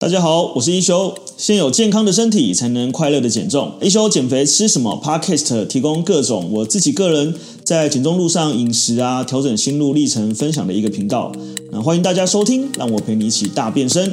[0.00, 1.14] 大家好，我是一休。
[1.36, 3.76] 先有健康的身体，才能快乐的减重。
[3.82, 11.30] 一休减肥吃什么？Podcast 提供各种我自己个人在减重路上饮食啊，调整心路历程分享的一个频道。
[11.70, 14.10] 那欢迎大家收听，让我陪你一起大变身。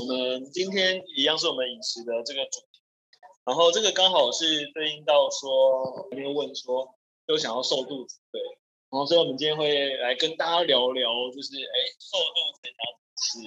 [0.00, 2.80] 我们今天一样是我们饮食的这个主题，
[3.46, 6.96] 然后这个刚好是对应到说，有没有问说，
[7.28, 8.40] 都想要瘦肚子，对。
[8.90, 13.38] 然后，所以我们今天会来跟大家聊聊，就是哎，瘦肚子要怎么吃？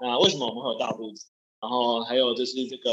[0.00, 1.26] 那为什么我们会有大肚子？
[1.60, 2.90] 然后还有就是这个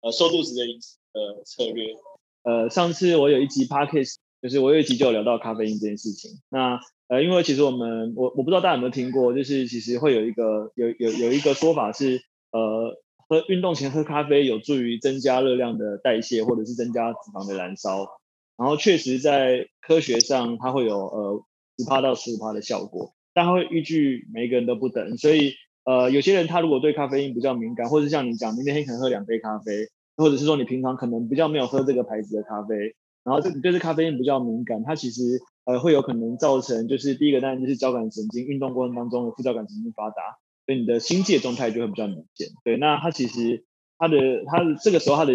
[0.00, 1.94] 呃瘦肚子的饮食的策略。
[2.42, 6.30] 呃，上次我有一集 podcast，就是我有一集就有聊到咖啡因这件事情。
[6.48, 12.98] 那呃，因为其实我们我我不知道大家有没有听过，就是其实会有一个有有有一个说法是，呃，
[13.28, 18.08] 喝运动前喝咖啡有助于增加热量的代谢，或者是增加脂肪的燃烧。
[18.56, 21.44] 然后确实在科学上，它会有呃
[21.78, 25.54] 十趴到十五趴的效果，但它会依据每一个人都不等，所以
[25.84, 35.22] 呃有些人他如果对咖啡因比较敏感，或者像你讲，明天可能喝两杯咖啡，或者是说你平常可能比较没有喝这个牌子的咖啡，然后这对这咖啡因比较敏感，它其实
[35.64, 42.48] 呃会有可能造成就是第一个当然就是交感神经运动过程当中的副交感神经发达，所以你的心悸状态就会比较明显。
[42.64, 43.64] 对，那它其实
[43.98, 45.32] 它的它的这个时候它的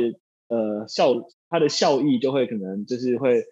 [0.47, 1.13] 呃效
[1.50, 3.44] 它的效益就会可能就是会，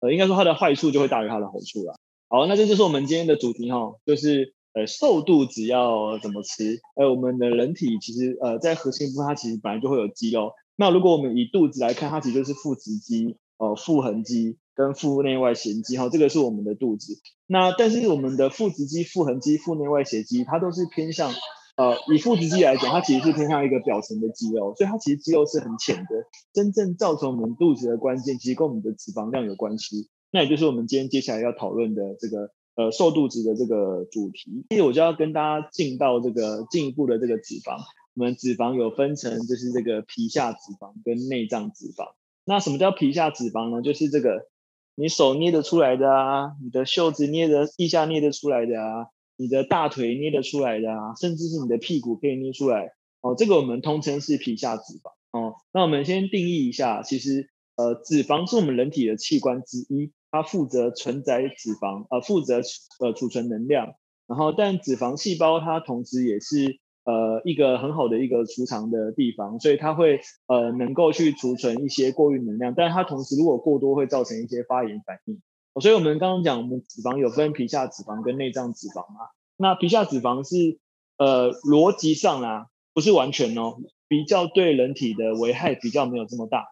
[0.00, 1.94] 呃，应该说它的坏处就会大于它的好处啦。
[2.28, 6.80] 好，那这就是我们今天的主题哈，就是呃瘦肚子要怎么吃？
[6.96, 10.52] 呃，我们的人体其实呃在核心部分它其实本来就会有肌肉。
[10.76, 17.20] 那如果我们以肚子来看，它其实就是腹直肌、呃腹横肌跟腹内外斜肌哈，这个是我们的肚子。
[17.46, 21.30] 那但是我们的腹直肌、腹横肌、腹内外斜肌，它都是偏向。
[21.76, 26.26] 呃，以腹直肌来讲，它其实是偏向一个表层的肌肉，所以它其实肌肉是很浅的。
[26.52, 30.10] 真正造成我们肚子的关键，其实跟我们的脂肪量有关系。
[30.30, 34.66] 那也就是我们今天接下来要讨论的这个呃瘦肚子的这个主题。
[34.68, 37.78] 所以我就要跟大家进到这个进一步的这个脂肪。
[38.14, 42.12] 我们脂肪有分成，就是这个皮下脂肪跟内脏脂肪。
[42.44, 43.80] 那什么叫皮下脂肪呢？
[43.80, 44.46] 就是这个
[44.94, 49.06] 你手捏得出来的啊，你的袖子捏得，腋下捏得出来的啊。
[49.42, 52.92] 你的大腿捏得出来的啊，甚至是你的屁股可以捏出来
[53.22, 53.34] 哦。
[53.36, 55.56] 这个我们通称是皮下脂肪哦。
[55.74, 62.60] 那我们先定义一下，其实呃，脂肪是我们人体的器官之一，它负责承载脂肪，呃，负责
[63.00, 63.94] 呃储存能量。
[64.28, 75.42] 然后，但脂肪细胞它同时也是呃一个很好的一个储藏的地方，所以它会呃能够去储存一些过余能量，但是它同时如果过多会造成一些发炎反应。
[75.80, 79.30] 所以，我们刚刚讲，我们脂肪有分皮下脂肪跟内脏脂肪嘛。
[79.56, 80.78] 那皮下脂肪是，
[81.16, 86.66] 呃，逻辑上啊，不是完全哦，比较对人体的危害比较没有这么大。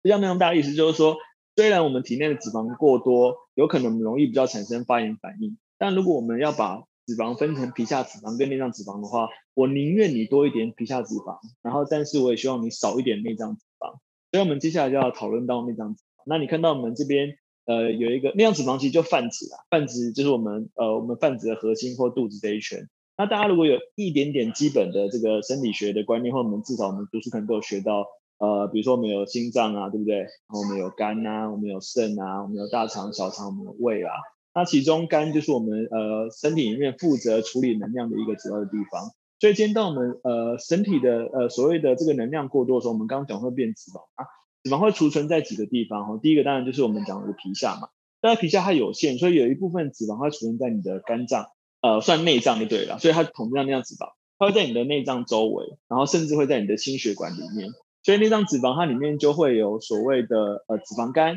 [0.00, 1.16] 比较没有那么大的意思就是说，
[1.54, 13.98] 虽然我们体内的脂肪过多，有可能容易比较产生发炎反应，但如果我们要把脂肪分成皮下脂肪跟内脏脂肪的话，我宁愿你多一点皮下脂肪，然后但是我也希望你少一点内脏脂肪。
[14.32, 16.22] 所以，我们接下来就要讨论到内脏脂肪。
[16.24, 17.36] 那你看到我们这边。
[17.66, 22.88] 呃，有一个内脏脂肪其实就泛指啊，泛指就是我们呃我们泛指的核心或肚子这一圈。
[23.16, 28.06] 那大家如果有一点点基本的这个生理学的观念，或我们至少我们读书可能都有学到，
[28.38, 30.16] 呃，比如说我们有心脏啊，对不对？
[30.16, 34.10] 然后我们有肝啊，我们有肾啊，我们有大肠、小肠，我们有胃啊。
[34.52, 39.10] 那其中肝就是我们呃身体里面负责处理能量的一个主要的地方。
[39.40, 44.26] 所以，今天当我们呃身体的呃所谓的这个能量过多的时候，我们刚刚讲会变脂肪啊。
[44.64, 47.90] 脂肪会储存在几个地方哈，第一个当然就是我们讲的皮下嘛，
[48.22, 51.48] 但是皮下它有限，所以有一部分脂肪会储存在你的肝脏，
[51.82, 57.68] 呃，算内脏就对了，所以它统称内脏脂肪，它会在你的内脏周围，然后甚至会在你的心血管里面，
[58.02, 61.34] 所以内脏脂肪它里面就会有所谓的呃脂肪肝，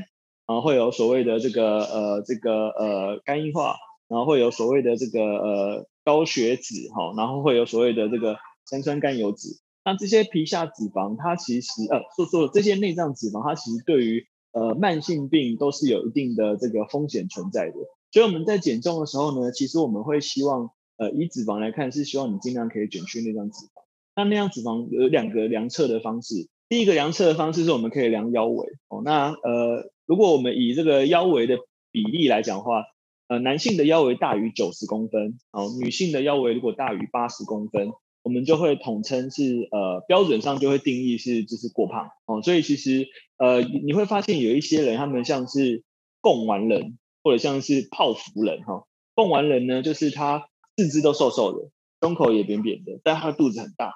[0.47, 3.75] 然后会有所谓的这个呃这个呃肝硬化，
[4.07, 9.59] 然后会有所谓的这个呃高血脂哈，然后会有所谓的这个三酸甘油脂。
[9.87, 17.75] 那这些皮下脂肪，它其实呃，说说这些内脏脂肪，它其实对于呃慢性病都是有一定的这个风险存在的。
[18.11, 23.85] 所以我们在减重的时候呢，其实我们会希望呃以脂肪来看，是希望你尽量可以减去内脏脂肪。
[24.13, 29.01] 那内脏脂肪有两个量测的方式，第一个量测的方式是我们可以量腰围哦。
[29.05, 31.59] 那呃，如果我们以这个腰围的
[31.93, 32.83] 比例来讲的话，
[33.29, 37.93] 呃，男性的腰围大于九十公分哦，女性的腰围如果大于八十公分。
[38.27, 43.07] 我们就会统称是呃标准上就会定义是就是过胖哦，所以其实
[43.37, 45.85] 呃你会发现有一些人他们像是
[46.19, 48.85] 贡丸人或者像是泡芙人哈，
[49.15, 51.69] 贡丸人呢就是他四肢都瘦瘦的，
[52.01, 53.93] 胸口也扁扁的，但他肚子很大，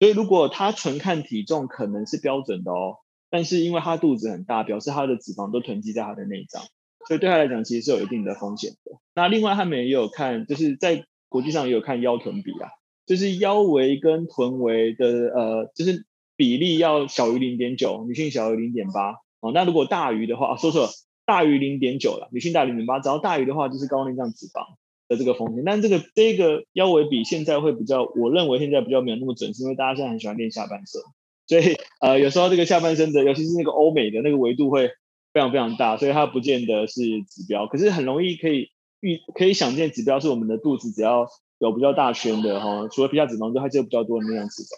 [0.00, 2.96] 所以如果他纯看体重可能是标准的哦，
[3.30, 6.64] 但是因为他肚子很大，表示他的脂肪都囤积在他的内脏，
[7.06, 8.98] 所以对他来讲其实是有一定的风险的。
[9.14, 11.04] 那另外他们也有看就是在。
[11.30, 12.70] 国际上也有看腰臀比啊，
[13.06, 16.06] 就是腰围跟臀围的呃，就是
[16.36, 19.52] 比例要小于零点九，女性小于零点八哦。
[19.52, 20.88] 那如果大于的话，说错了，
[21.26, 24.76] 大于零点九了，女性大于零点八，只要大于的话就是高内脏脂肪
[25.08, 25.62] 的这个风险。
[25.64, 31.00] 但这个这个腰围比现在会比较，我认为现在比较没有那么准，是因为大家现在很喜欢练下半身，
[31.46, 34.88] 所以呃有时候这个下半身的，尤其是那个欧美的那个维度会
[35.32, 41.28] 非常非常大，所以它不见得是指标，可是很容易可以预可以想见指标是我们的肚子只要
[41.68, 44.68] 有比较大圈的哈，除了皮下脂肪之外，就有比较多的内脏脂肪。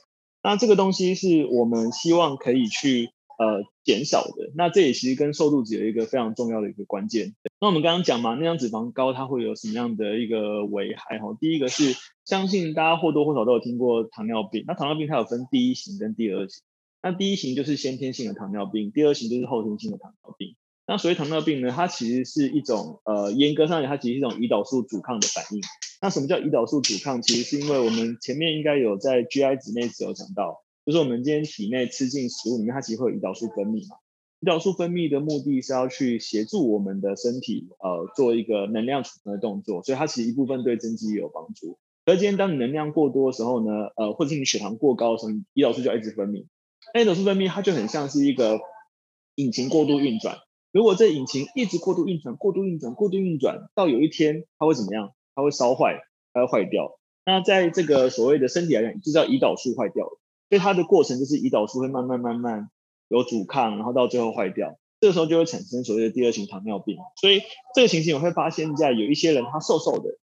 [0.42, 4.52] 那这个东西是我们希望可以去呃减少的。
[4.54, 7.34] 那这也其实跟瘦肚子有一个非常重要的一个关键。
[7.60, 11.36] 那我们刚刚讲嘛，内脏脂肪高它会有什么样的一个危害哈？
[11.40, 11.94] 第一个是
[12.24, 14.64] 相信大家或多或少都有听过糖尿病。
[14.66, 16.62] 那糖尿病它有分第一型跟第二型。
[17.02, 20.54] 那第一型就是先天性的糖尿病，第二型就是后天性的糖尿病。
[20.86, 25.60] 那所谓糖尿病呢，它其实是一种呃，严格上讲，它其实是一种胰岛素阻抗的反应。
[26.00, 27.20] 那什么叫胰岛素阻抗？
[27.22, 33.96] 其实是因为我们前面应该有在 GI 值内有讲到，就是我们今天体内吃进食物里面，它其实会有胰岛素分泌嘛。
[34.40, 41.78] 胰岛素分泌的目的是要去协助我们的身体呃做一个能量储存的动作，所以它其实一部分对增肌也有帮助。
[42.04, 46.46] 而今天当你能量过多的时候呢，呃，或者是你血糖过高的时候，胰岛素就一直分泌。
[46.94, 48.60] 那胰岛素分泌，它就很像是一个
[49.34, 50.38] 引擎过度运转。
[50.76, 55.14] 如果这引擎一直过度运转、过度运转、过度运转，到有一天它会怎么样？
[55.34, 56.02] 它会烧坏，
[56.34, 56.98] 它会坏掉。
[57.24, 60.20] 那在这个所谓的身体来讲，就叫胰岛素坏掉了。
[60.50, 62.68] 所以它的过程就是胰岛素会慢慢慢慢
[63.08, 64.78] 有阻抗，然后到最后坏掉。
[65.00, 66.98] 这个时候就会产生所谓的第二型糖尿病。
[67.18, 67.40] 所以
[67.74, 70.18] 这个情形我会发现，在有一些人他瘦瘦的，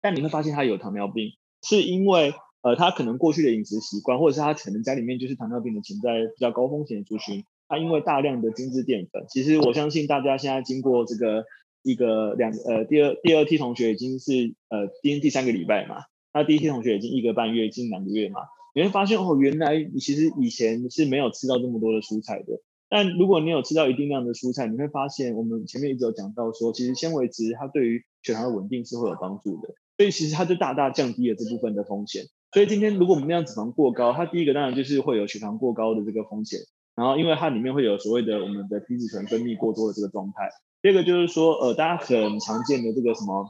[0.00, 2.34] 但你会发现他有糖尿病，是因为。
[2.64, 11.44] 呃，他可能过去的饮食习惯，或者是他可能家里面就是糖尿病的潜在比较高风险的族群，它因为大量的精致淀粉，其实我相信大家现在经过这个
[11.82, 16.04] 一个两呃第二第二梯同学已经是呃今第三个礼拜嘛，
[16.34, 18.40] 那第一梯同学已经一个半月，近两个月嘛，
[18.74, 32.24] 你会发现哦，原来你其实以前是没有吃到这么多的蔬菜的，但如果你有吃到一定量的蔬菜，你会发现我们前面一直有讲到说，其实纤维质它对于血糖的稳定是会有帮助的，所以其实它就大大降低了这部分的风险。
[32.52, 36.60] 所以今天如果我们内脏脂肪过高，它第一个当然就是会有血糖过高的这个风险，
[36.94, 40.50] 然后因为它里面会有所谓的我们的皮质醇分泌过多的这个状态。
[40.82, 43.48] 第二个就是说，呃，大家很常见的这个什么，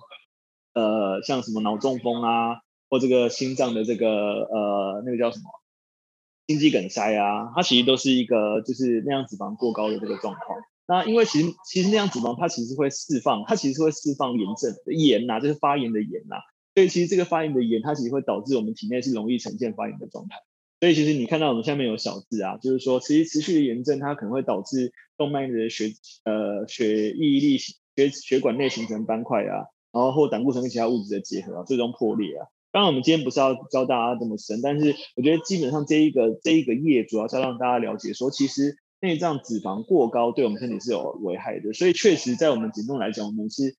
[0.74, 5.44] 呃，像什么脑中风啊，或这个心脏的这个呃那个叫什么
[6.46, 10.58] 心肌梗塞啊，它其实都是一个就是内脏脂肪过高的这个状况。
[10.86, 16.36] 那因为其实其实内脏脂肪它其实会释放，它其实会释放炎症炎呐，就是发炎的炎呐。
[16.74, 20.36] 所以其实这个发炎的炎，它其实会导致我们体内是容易呈现发炎的状态。
[20.82, 25.92] 所以其实你看到我们下面有小字啊，就是说其实持续的炎症，它可能会导致动脉的血
[26.24, 27.76] 呃血液力血
[28.10, 32.48] 血管内形成斑块啊，然后或胆固醇跟其他物质的结合啊，最终破裂啊。
[32.72, 41.72] 当然我们今天不是要教大家这么深，但是我觉得基本上这一个这一个页主要是要让大家了解说，其实内脏脂肪过高对我们身体是有危害的。
[41.74, 43.76] 所以确实在我们减重来讲，我们是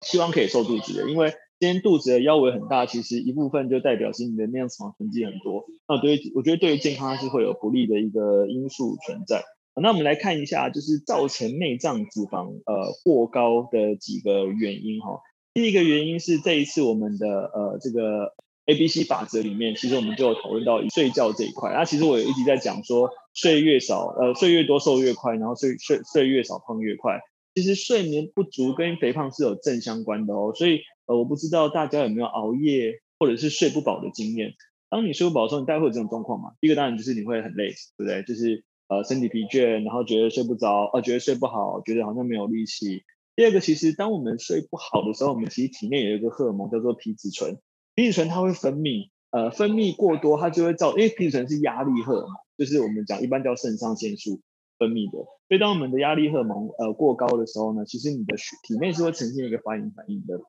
[0.00, 5.64] 希望可以瘦肚子的，因为今天肚子的腰围很大，其实一部分就代表是你的内脏脂肪囤积很多。
[5.88, 9.42] 那对于我觉得对于健康是会有不利的一个因素存在。
[9.80, 15.20] 那我们来看一下，就是造成内脏脂肪呃过高的几个原因哈。
[15.54, 18.34] 第一个原因是这一次我们的呃这个
[18.66, 21.72] ABC 法则里面，其实我们就有讨论到睡觉这一块。
[21.72, 27.20] 那其实我有一直在讲说，睡越少呃睡越多瘦越快，然后睡睡睡越少胖越快。
[27.54, 30.80] 其实睡眠不足跟肥胖是有正相关的哦，所以。
[31.08, 34.52] 呃，我不知道大家有没有熬夜或者是睡不饱的经验。
[34.90, 36.50] 当你睡不饱的时候，你大概会有这种状况嘛？
[36.60, 38.22] 第一个当然就是你会很累，对不对？
[38.24, 43.04] 就是呃身体疲倦，然后觉得睡不着，呃觉得睡不好，觉得好像没有力气。
[43.34, 47.56] 第二个，其实当我们睡不好的时候，我们其实体内有一个荷尔蒙叫做皮质醇，
[47.94, 54.42] 皮质醇它会分泌，呃分泌过多，它就会造，因为皮质醇是压力荷尔蒙，就是我们讲一般叫肾上腺素
[54.78, 55.18] 分泌的。
[55.48, 60.40] 所以当我们的压力荷尔蒙呃过高的时候呢，其实你的血体内是会呈现一个发炎反应的。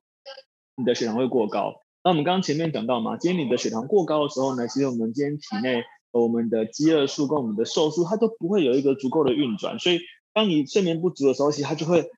[0.76, 10.00] 你的血糖会过高，那我们刚刚前面讲到嘛，今天你的血糖过高的时候呢，其实我们今天体内我们的饥饿素跟我们的瘦素，它都不会有一个足够的运转，所以
[10.32, 12.08] 当你睡眠不足的时候，其实它就会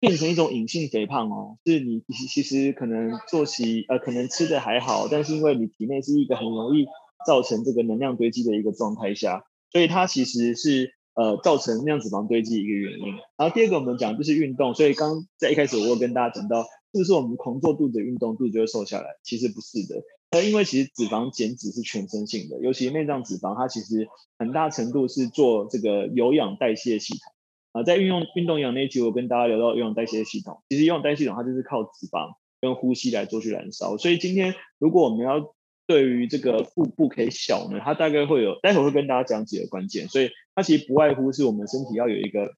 [0.00, 6.86] 变成一种隐性肥胖哦，是你其实可能作息呃可能吃的还好，但是因为你体内是一个很容易
[7.24, 13.06] 造成这个能量堆积的一个状态下，所以它其实是呃造成内脏脂肪堆积一个原因。
[13.36, 16.64] 然后第二个我们讲就是运动，所以刚在一开始我有跟大家讲到。
[16.94, 19.06] 是不是我们狂做肚子运动，肚子就会瘦下来？
[19.22, 24.06] 其实不是的，那，因为其实脂肪减脂是全身性的，尤其内脏脂肪，它其实
[24.38, 27.32] 很大程度是做这个有氧代谢系统
[27.72, 27.82] 啊。
[27.82, 33.96] 在运用运动养那一集，我跟大家聊到有氧代谢系统，其实有氧代谢系统它就是靠脂肪跟呼吸来做去燃烧。
[33.96, 35.54] 所以今天如果我们要
[35.86, 40.08] 对于这个腹部可以小呢，它大概会有，待会会跟大家讲几个关键。
[40.08, 42.52] 所以它其实不外乎是我们身体要有一个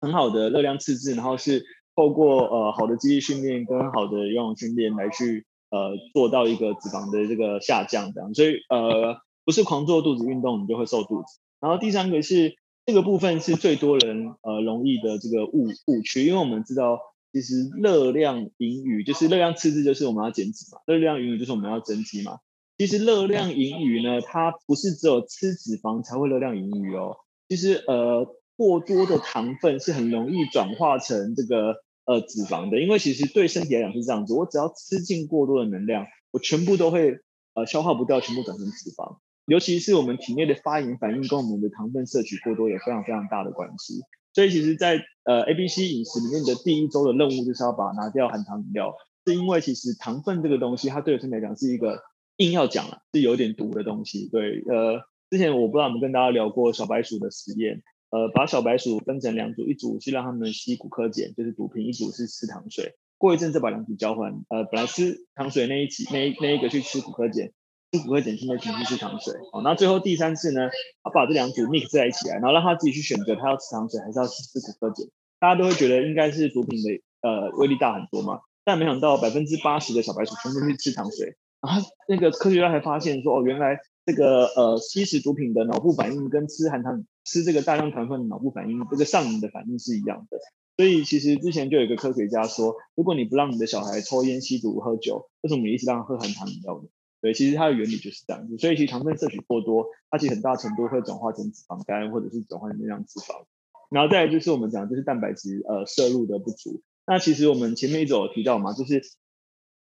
[0.00, 1.64] 很好的热量赤字，然后是
[1.96, 8.32] 透过呃好的肌力训练跟好的游泳训练来去呃做到一个脂肪的这个下降这样。
[8.34, 11.40] 所以呃不是狂做肚子运动你就会瘦肚子。
[11.60, 12.56] 然后第三个是
[12.86, 17.00] 这个部分是最多人呃容易的这个误误区，因为我们知道
[17.34, 22.38] 其实热量盈余就是热量赤字就是我们要减脂嘛，热量盈余就是我们要增肌嘛。
[22.78, 27.16] 其实热量盈余呢，它不是只有吃脂肪才会热量盈余哦。
[27.48, 28.24] 其实呃，
[28.56, 31.74] 过多的糖分是很容易转化成这个
[32.04, 37.18] 呃脂肪的，因为其实对身体来讲是这样子，我只要吃进过多的能量，我全部都会
[37.54, 39.18] 呃消化不掉，全部转成脂肪。
[39.46, 44.02] 尤其是我们体内的发炎反应跟我们的糖分摄取过多有非常非常大的关系。
[44.34, 52.02] 所以其实在呃 ABC 饮食里面的第一周的任务就是要把拿掉含糖饮料，是因为其实糖分这个东西，它对我身体来讲是一个。
[52.38, 54.28] 硬要讲了，是有点毒的东西。
[54.28, 62.96] 对，呃，之前我不知道我们跟大家聊过小白鼠的实验，呃，把小白鼠分成两组，一组是让他们吸骨科碱，就是毒品；一组是吃糖水。
[63.18, 67.52] 过一阵再把两组交换，呃，本来吃糖水那一起那一那一个去吃骨科碱，
[67.94, 69.32] 吃古柯碱，现在继续吃糖水。
[69.52, 70.68] 好，那最后第三次呢，
[71.04, 75.06] 他把这两组 mix 在一起来，然后让他自己去选择他要吃糖水还是要吃吃古柯碱。
[75.38, 81.36] 大家都会觉得应该是毒品的呃威力大很多嘛，但没想到百分之八十的小白鼠全部去吃糖水。
[81.60, 90.38] 然后那个科学家还发现说，哦，原来这个呃吸食毒品的脑部反应跟吃含糖吃这个大量糖分的脑部反应，这个上瘾的反应是一样的。
[90.76, 96.88] 所以其实之前就有一个科学家说，如果你不让你的小孩抽烟、吸毒、喝酒，为什么你一直让他喝含糖饮料呢？
[97.24, 98.58] 对，其实它的原理就是这样子。
[98.58, 103.46] 所以其实糖分摄取过多，它其实很大程度会转化成脂肪肝，或者是转化成内脏脂肪。
[103.90, 106.82] 然后再来就是我们讲就是蛋白质呃摄入的不足。
[107.06, 109.00] 那其实我们前面一直有提到嘛，就是。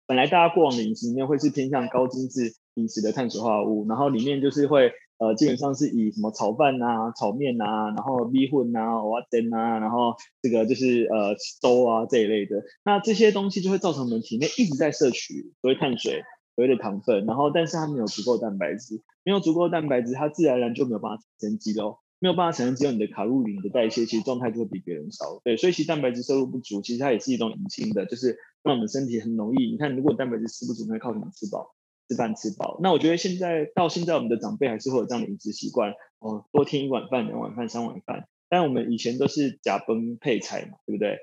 [0.08, 12.62] 本来大家过往的饮食里面会是偏向高精致饮食的碳水化合物，然后里面就是会呃基本上是以什么炒饭啊、炒面啊，然后米粉啊、蚵仔煎啊，然后这个就是呃粥啊这一类的。
[12.84, 16.22] 那这些东西就会造成我们体内一直在摄取所谓碳水、
[16.56, 25.42] 所谓的糖分，然后但是它没有足够蛋白质，没有足够蛋白质，它自然而然就没有办法产生肌肉，没有办法产生肌肉，你的卡路里你的代谢其实状态就会比别人少。
[25.44, 28.38] 对，所以其实蛋白质摄入不足，其实它也是一种隐性的，就是。
[28.64, 31.74] 让我们身体很容易，你看，如果蛋白质吃不足，那靠什么吃饱？
[32.08, 32.80] 吃饭吃饱。
[32.80, 38.28] 那我觉得现在到现在，我们的长辈还是会有这样的饮食习惯哦，多添一碗饭、两碗饭、三碗饭。
[38.50, 41.18] 但我们以前都是呷饭配菜嘛，对不对？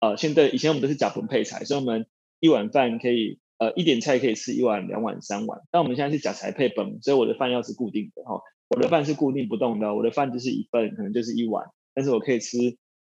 [0.00, 2.06] 呃，现在以前我们都是呷饭配菜，所以我们
[2.40, 5.60] 一碗饭可以，呃，一点菜可以吃一碗、两碗、三碗。
[5.70, 8.40] 但我们现在是假材配本，所以我的饭要是固定的哈、哦，
[8.70, 12.58] 我的饭是固定不动的，我的饭就是一份，可能就是一碗，但是我可以吃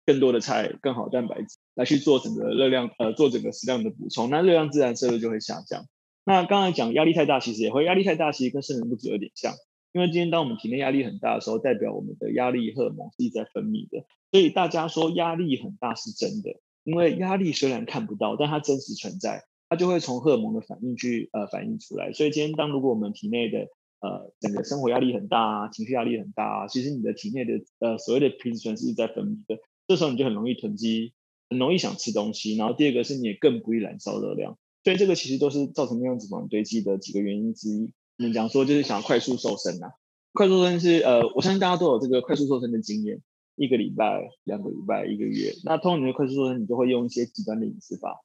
[0.05, 1.59] 更多的菜，更好蛋白质。
[1.77, 5.85] 来去做整个热量，呃，做整个适量的补充，那热量自然摄入就会下降。
[6.25, 9.55] 那刚才讲压力太大，其实也会压力太大，其实跟肾能不足有点像。
[9.93, 14.05] 因为今天当我们体内压力很大的时候，代表我们的压力荷尔蒙是一直在分泌的。
[14.31, 22.13] 所以大家说压力很大是真的，因为压力虽然看不到，但它真实存在，它就会从荷尔蒙的反应去呃反映出来。
[22.13, 23.69] 所以今天当如果我们体内的
[24.01, 31.13] 呃整个生活压力很大啊，情绪压力很大啊，其实你的体内的呃所谓的皮质醇是一直在分泌的，这时候你就很容易囤积。
[31.51, 37.91] 很容易想吃东西，然后第二个是你也更不易燃烧热量，所以这个其实都是造成内脏脂肪堆积的几个原因之一。
[38.19, 39.93] 我们讲说就是想要快速瘦身啊，
[40.35, 43.23] 快速瘦身是呃，我相信大家都有这个快速瘦身的经验，
[43.57, 45.55] 一个礼拜、两个礼拜、一个月。
[45.65, 48.21] 那通常你的快速瘦身，你就会用一些极端的饮食法，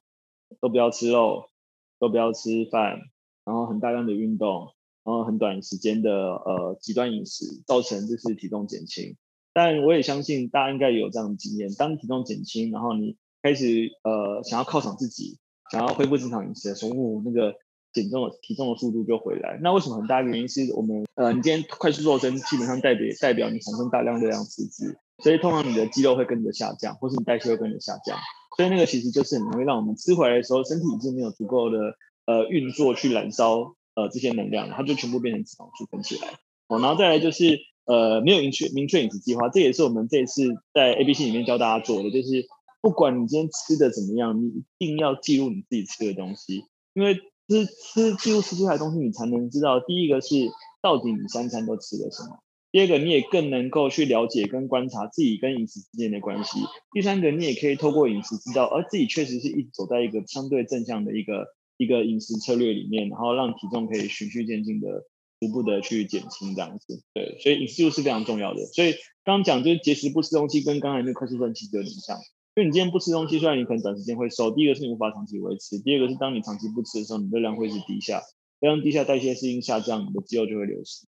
[0.60, 1.50] 都不要吃肉，
[1.98, 2.98] 都不要吃饭，
[3.44, 4.68] 然后很大量的运动，
[5.04, 9.16] 然后很短时间的呃极端饮食，造成就是体重减轻。
[9.52, 15.38] 但我也相信大家应该有这样的经验，当体重减轻，然后你开始呃想要犒赏自己，
[15.70, 17.54] 想要恢复正常饮食的时候，那个
[17.92, 19.60] 减重的体重的速度就回来。
[19.62, 28.18] 那为什么很大的原因是我们呃你今天快速瘦身，基本上代表代表你产生大量热量赤字，所以通常你的肌肉会跟着下降，或是你代谢会跟着下降，
[28.56, 31.78] 所以那个其实就是很容易让我们吃回来的时候，身体已经没有足够的
[32.26, 36.28] 呃运作去燃烧呃这些能量，它就全部变成脂肪储存起来。
[36.68, 37.58] 哦，然后再来就是。
[37.86, 42.46] 呃，没有明确明确饮食计划，这也是我们这一次在 ABC 里面教大家做的，就是
[42.80, 50.34] 不管你今天吃的怎么样，你一定要记录你自己吃的东西，因为吃吃记录吃出来的东西，你才能知道，第一个是
[50.80, 52.38] 到底你三餐都吃了什么，
[52.74, 56.58] 第二个你也更能够去了解跟观察自己跟饮食之间的关系，
[56.90, 65.06] 第三个你也可以透过饮食知道，而自己确实是一直走在一个相对正向的一个一个饮食策略里面，然后让体重可以循序渐进的。
[65.40, 68.64] 逐步的去减轻这样子，对，所以饮食就是非常重要的。
[68.66, 68.92] 所以
[69.24, 72.16] 刚刚讲就是节食不吃东西，跟刚才那快速瘦身其实有点像。
[72.54, 78.22] 因为你今天不吃东西，虽然你可能短时间会瘦，第一个是你无法长期维持，第二个是当你长期不吃的时候，你热量会是低下，
[78.60, 81.06] 热量低下，代谢适应下降，你的肌肉就会流失。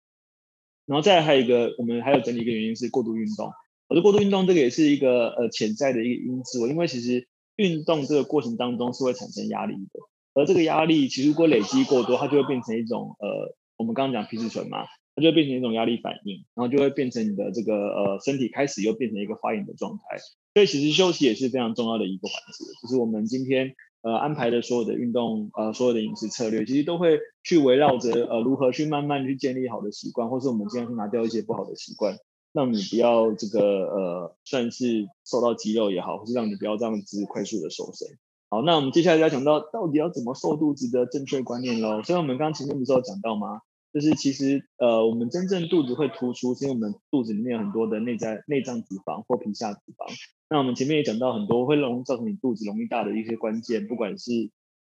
[0.85, 3.51] 然后再还有一个，我们还有整理一个原因是过度运动。
[3.87, 9.99] 我的过度运动这个也是一个呃潜在的一个因素，因为其实运动这个过程当中是会产生压力的，
[10.33, 14.85] 而这个压力其实如果累积过多，它就会变成一种呃，我们刚刚讲皮质醇嘛，
[15.15, 20.17] 它就会变成一种压力反应，然后就会变成你的这个呃身体开始又变成一个发炎的状态。
[20.53, 32.15] 所以其实休息也是非常重要的一个环节，就是我们今天呃安排的所有的运动呃所有的饮食策略，其实都会去围绕着呃如何去慢慢去建立好的习惯，或是我们尽量去拿掉一些不好的习惯。
[32.53, 38.07] 让你不要这个呃，算是瘦到肌肉也好，或是让你不要这样子快速的瘦身。
[38.47, 42.03] 好，那我们接下来要讲到到底要怎么瘦肚子的正确观念喽。
[42.03, 43.61] 所以我们刚刚前面不是有讲到吗？
[43.93, 50.11] 就是其实呃，我们真正肚子会突出，是因为我们肚子里面有很多的内在内脏脂肪或皮下脂肪。
[50.49, 54.31] 那我们前面也讲到很多会容易造成你肚子容易大的一些关键，不管是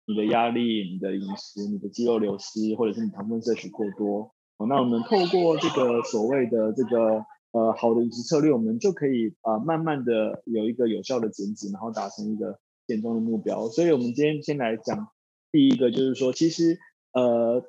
[0.07, 4.33] 你的压力、你的饮食、你的肌肉流失，或者是你糖分摄取过多。
[4.57, 7.25] 好，那我们透过这个所谓的这个。
[7.55, 13.69] 呃，好的饮食策略，我们就可以啊、呃，慢慢的有一个有效的减脂，然后达成一个减重的目标。
[13.69, 15.09] 所以，我们今天先来讲
[15.51, 16.79] 第一个，就是说，其实
[17.11, 17.63] 呃，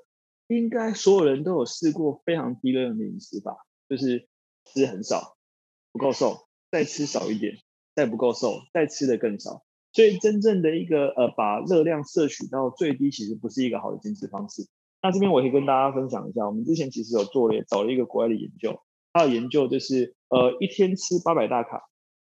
[0.46, 3.56] 应该所有人都有试过非常低热量的饮食法，
[3.88, 4.28] 就是
[4.64, 5.36] 吃很少，
[5.92, 7.56] 不够瘦，再吃少一点，
[7.94, 9.64] 再不够瘦，再吃的更少。
[9.92, 14.66] 所以，真正的一个呃，把热量摄取到最低，其实不是一个好的减脂方式。
[15.00, 18.80] 那这边我可以跟大家分享一下，我们之前其实有做了，找了一个国外的研究。
[19.12, 21.82] 他的研究就是，呃，一天吃八百大卡，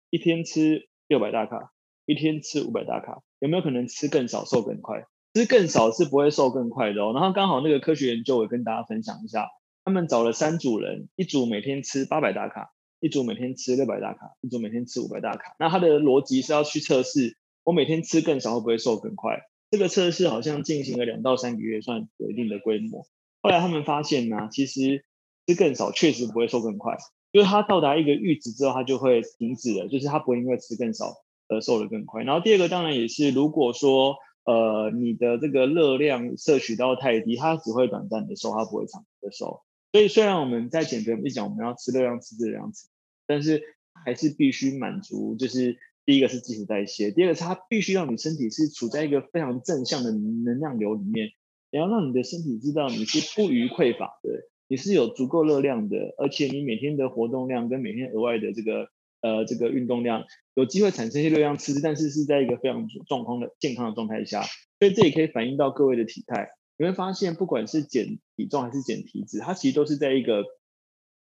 [0.08, 1.72] 一天吃六百大卡，
[2.06, 5.04] 一天吃五百大卡，有没有可能吃更少瘦更快？
[5.34, 7.12] 吃更少是不会瘦更快的哦。
[7.14, 9.48] 然后刚好那个科学研究我也跟大家分享一下，
[9.84, 12.70] 他们找了三组人，一组每天吃八百大卡，
[13.00, 15.54] 一组每天吃六百大卡，一组每天吃五百大卡。
[15.58, 19.40] 那他的逻辑是要去测试，我每天吃更少会不会瘦更快？
[19.70, 23.06] 这个测试好像进行了两到三个月，算有一定的规模。
[23.40, 25.04] 后来他们发现呢，其实。
[25.46, 26.98] 吃更少确实不会瘦更快，
[27.32, 31.06] 因为它到达一个阈值之后，它就会停止了，就是它不会因为吃更少
[31.48, 32.22] 而瘦得更快。
[32.22, 34.16] 然后第二个当然也是，如果说
[34.48, 39.60] 呃你的这个热量摄取到太低，它只会短暂的瘦，它不会长期的瘦。
[39.92, 42.88] 所以虽然我们在减肥一讲我们要吃热量吃这样子，
[43.26, 43.62] 但是
[44.04, 51.28] 还是必须满足，就是第一个是基础代谢，第二个是它必须让你身体是处在一个非常正向的能量流里面，
[51.70, 54.48] 也要让你的身体知道你是不虞匮乏的。
[54.70, 58.90] 你是有足够热量的，而且你每天的活动量跟每天额外的这个
[59.22, 60.24] 呃这个运动量，
[60.58, 64.42] 有机会产生一些热量吃，但是是在一个非常状况的健康的状态下，
[64.80, 66.48] 所以这也可以反映到各位的体态。
[66.76, 70.42] 你会发现，不管是减体重还是减体脂，它其实都是在一个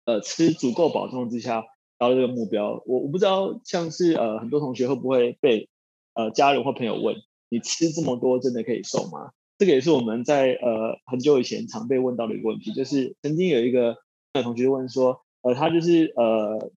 [0.06, 1.60] 呃吃足够饱状之下
[1.98, 2.82] 达到这个目标。
[2.86, 5.68] 我我不知道，像是呃很多同学会不会被
[6.14, 7.16] 呃家人或朋友问，
[7.50, 9.32] 你吃这么多真的可以瘦吗？
[9.58, 13.96] 这个也是我们在呃很久以前常被问到的一个问题，就是曾经有一个
[14.32, 16.70] 同学问说，呃，他就是呃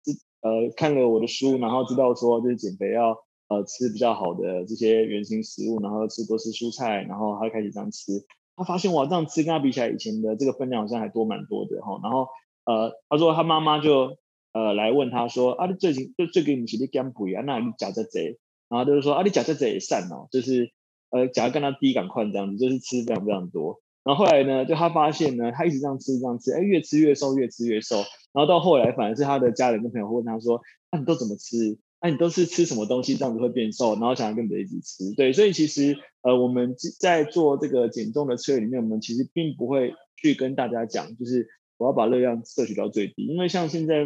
[0.42, 8.12] 呃看了我的书，然后知道说就是减肥要呃吃比较好的这些原型食物，然后吃多吃蔬菜，然后他开始这样吃，
[8.56, 12.28] 他发现哇这样吃跟他比起来以前的这个分量好像还多蛮多的哈，然后
[12.66, 14.18] 呃他说他妈妈就
[14.54, 18.38] 呃来问他说啊你最近就最近你是你减肥啊，那你假在这，
[18.70, 20.72] 然后就是说啊你假在这也散哦，就是。
[21.10, 23.80] 呃，假如跟他低感快这样子，就是吃非常非常多。
[24.08, 27.98] 然后后来呢，就他发现呢，他一直这样吃这样吃，哎，越吃越瘦，越吃越瘦。
[28.32, 31.78] 然后到后来，反而是他的家人跟朋友会问他说：“那、啊、你都怎么吃？
[32.00, 35.14] 那、啊、你都是吃什么东西这样子会变瘦？”然后想要跟别人一起吃。
[35.16, 44.06] 对，所以其实呃，我们在做这个减重的策略里面，我们其实并不会去跟大家讲，就是我要把热量摄取到最低，因为像现在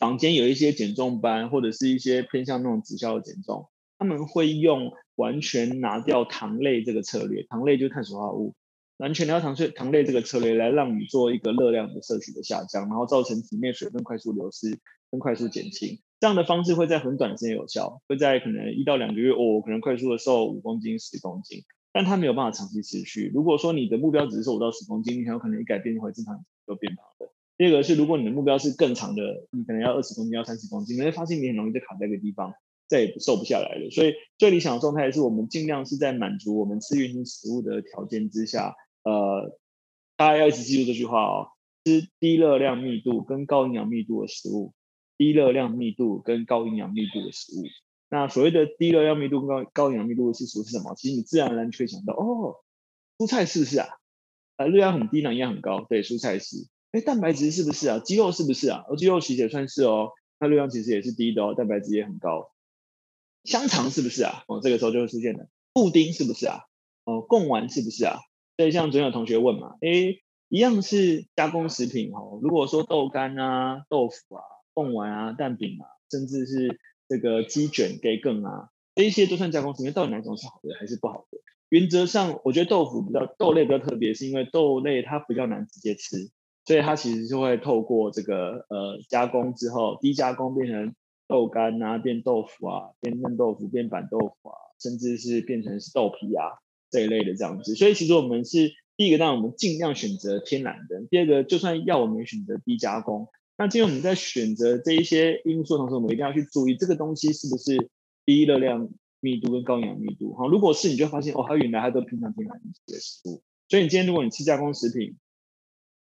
[0.00, 3.68] 坊间有一些减重班，或者是一些偏向那种直销的减重。
[3.98, 8.54] 他们会用完全拿掉糖类这个策略，糖类就是碳水化合物，
[9.00, 14.78] 完全拿掉糖水糖类这个策略来让你做一个热量的摄取的下降，然后造成体内水分快速流失
[15.10, 15.98] 跟快速减轻。
[16.20, 21.62] 这样的方式会在很短时间有效，会在可能一到两个月哦，可能快速的瘦五公斤、十公斤，
[21.94, 23.32] 但它没有办法长期持续。
[23.34, 27.32] 如果说你的目标只是瘦五到十公斤，你很有可能一改变就会正常就变胖的。
[27.56, 32.52] 第二个是，如果你的目标是更长的，你可能要二十公斤、要三十公斤，你会发现你很容易就卡在一个地方。
[32.90, 39.58] 再也瘦不下来了，所以最理想的状态是我们尽量是在满足我们吃原型食物的条件之下，呃，
[40.16, 41.48] 大家要一直记住这句话哦，
[41.84, 44.74] 吃低热量密度跟高营养密度的食物，
[45.16, 47.64] 低热量密度跟高营养密度的食物。
[48.08, 50.94] 那所谓的低热量密度跟高高营养密度的食物是什么？
[50.96, 52.56] 其实你自然而然就会想到，哦，
[53.18, 53.88] 蔬菜是不是啊？
[54.56, 56.68] 呃，热量很低，营养很高，对，蔬菜是。
[56.92, 58.00] 哎，蛋白质是不是啊？
[58.00, 58.84] 鸡肉是不是啊？
[58.88, 60.10] 而鸡肉其实也算是哦，
[60.40, 62.50] 它热量其实也是低的哦，蛋白质也很高。
[63.44, 64.42] 香肠是不是啊？
[64.48, 65.48] 哦，这个时候就会出现了。
[65.72, 66.64] 布丁是不是啊？
[67.04, 68.18] 哦，贡丸是不是啊？
[68.60, 70.20] 所以像昨天有同学问嘛，诶，
[70.50, 72.38] 一样是加工食品哦。
[72.42, 74.42] 如果说豆干啊、豆腐啊、
[74.74, 81.38] 贡丸啊、蛋饼啊，甚至是这个鸡卷、给更啊，这些都算加工食品，到底哪种是好的还是不好的？
[81.70, 86.30] 原则上，我觉得豆腐比较豆类比较特别，是因为豆类它比较难直接吃，
[86.66, 90.94] 所以它其实就会透过这个呃加工之后，低加工变成
[91.26, 96.60] 豆干啊，变豆腐啊，变嫩豆腐，变板豆腐啊，甚至是变成是豆皮啊
[96.90, 97.74] 这一类的这样子。
[97.74, 107.90] 所以其实我们是第一个，让我们尽量选择天然的；第二个，就算要我们选择低加工，那今天我们在选择这一些因素的同时，我们一定要去注意这个东西是不是
[108.24, 108.88] 低热量。
[109.22, 115.14] 密度跟高营养密度，哈，如果是你就发现哦，它原来它都平常天然的食物，所以你今天如果你吃加工食品，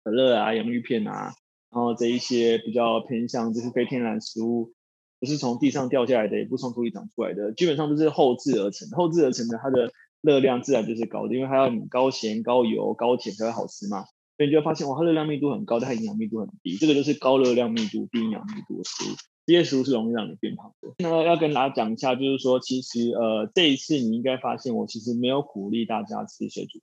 [0.05, 1.35] 可乐啊、洋芋片啊，
[1.73, 4.73] 然后这一些比较偏向就是非天然食物，
[5.19, 9.91] 不是从地上掉下来的，也不是从土里长出来的，基本上都是后制而成，后制而成的它的
[10.23, 14.05] 热量自然就是高的，因为它要高咸、高油、高甜才会好吃嘛，
[14.37, 19.15] 所以你就会发现哇，它热量密度很高，但它营养密度很低，这个就是高热量密度、低营养密度的食物。
[19.47, 20.95] 这些食物是容易让你变胖的。
[20.99, 26.81] 那要跟大家讲一下，就是说，其实呃，这一次你应该发现，我其实没有鼓励大家吃水煮，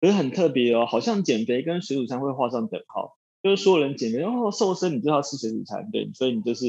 [0.00, 3.16] 可是很特别哦，好像减肥跟水煮餐会画上等号。
[3.42, 6.66] 就是所有人减肥然哦，瘦身你就要吃水煮餐，对，所以你就是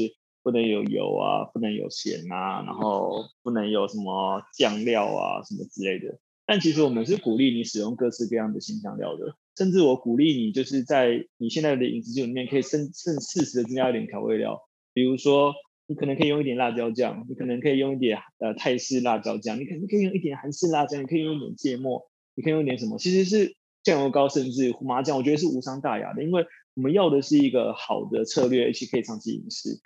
[0.48, 6.18] 不能有油啊，不能有咸啊，然后不能有什么酱料啊什么之类的。
[6.46, 14.58] 但其实我们是鼓励你使用各式各样的新香料的，甚至我鼓励你就是在你现在的饮食记录里面可以甚甚适时的增加一点调味料。
[14.94, 15.52] 比如说，
[15.86, 22.98] 你可能可以用一点辣椒酱，你可能可以用一点呃泰式辣椒酱，你可能可以用一点韩式辣椒，你可以用一点芥末，你可以用一点什么？
[22.98, 29.80] 其实是酱油膏，甚至胡麻酱，我觉得是无伤大雅的，因为我们要的是一个好的策略，而且可以长期饮食。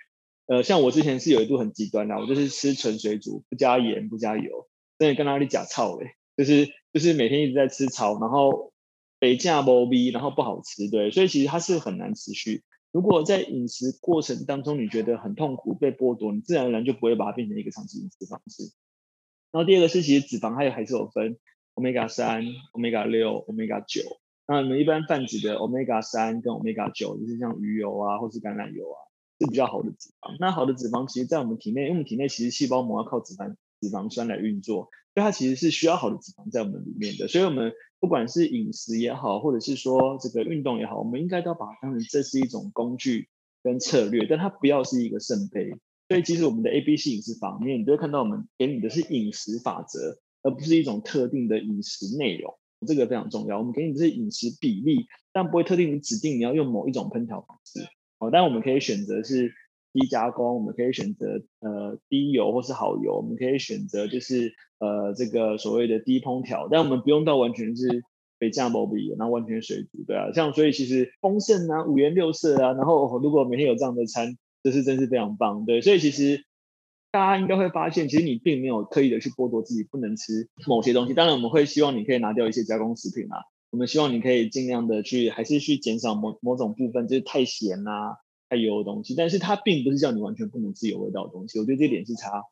[0.53, 4.67] 呃，像我之前是有一度很极端的，我就是吃纯水煮，不加盐，不加油，
[4.99, 8.71] 真的跟哪里假操哎，就是就是每天一直在吃草，然后
[9.17, 12.63] 北加波比，然后不好吃，对，所以其实它是很难持续。
[12.91, 18.71] 如果在饮食过程当中你觉得很痛苦、被剥夺，你自然而然就不会把它变成一个长期饮食方式。
[19.51, 21.39] 然后第二个是，其实脂肪它也还是有分
[21.73, 24.03] omega 三、omega 六、omega 九。
[24.45, 28.97] 那我们一般泛指的 omega 三跟 omega 九，就是像鱼油啊，或是橄榄油啊，
[29.47, 30.35] 比较好的脂肪。
[30.39, 37.27] 那好的脂肪，其实在我们体内，因为我们体内其实细胞膜要靠脂肪脂肪酸来运作，所以它其实是需要好的脂肪在我们里面的。
[37.27, 43.29] 所以我们不管是饮食也好，或者是说这个运动也好，我们应该都要把它当成这是一种工具
[43.61, 45.71] 跟策略，但它不要是一个圣杯。
[46.09, 52.57] 所以其实我们的 ABC 饮食方面，你都会看到我们给你的是饮食法则，而不是一种特定的饮食内容。
[52.85, 53.59] 这个非常重要。
[53.59, 57.79] 我们给你的是饮食比例，但不会特定你指定你要用某一种烹调方式。
[58.31, 59.53] 但我们可以选择是
[59.93, 64.53] 低加工，我们可以选择呃低油或是好油，我们可以选择就是。
[64.79, 68.03] 呃，这个所谓的低烹调，但我们不用到完全是
[68.37, 76.43] 非酱爆比，然后完全水煮，对啊，像所以其实丰盛啊，五颜六色啊，然后如果每天有这样的餐，这是真是非常棒，对，所以其实
[77.11, 83.39] 大家应该会发现，其实你并没有刻意的去剥夺自己不能吃某些东西，当然我们会希望你可以拿掉一些加工食品啊，
[83.73, 92.43] 我们希望你可以尽量的去还是去减少某某种部分，就是太咸啊、太油的东西，但是它并不是叫你完全不能吃有味道的东西，我觉得这点是差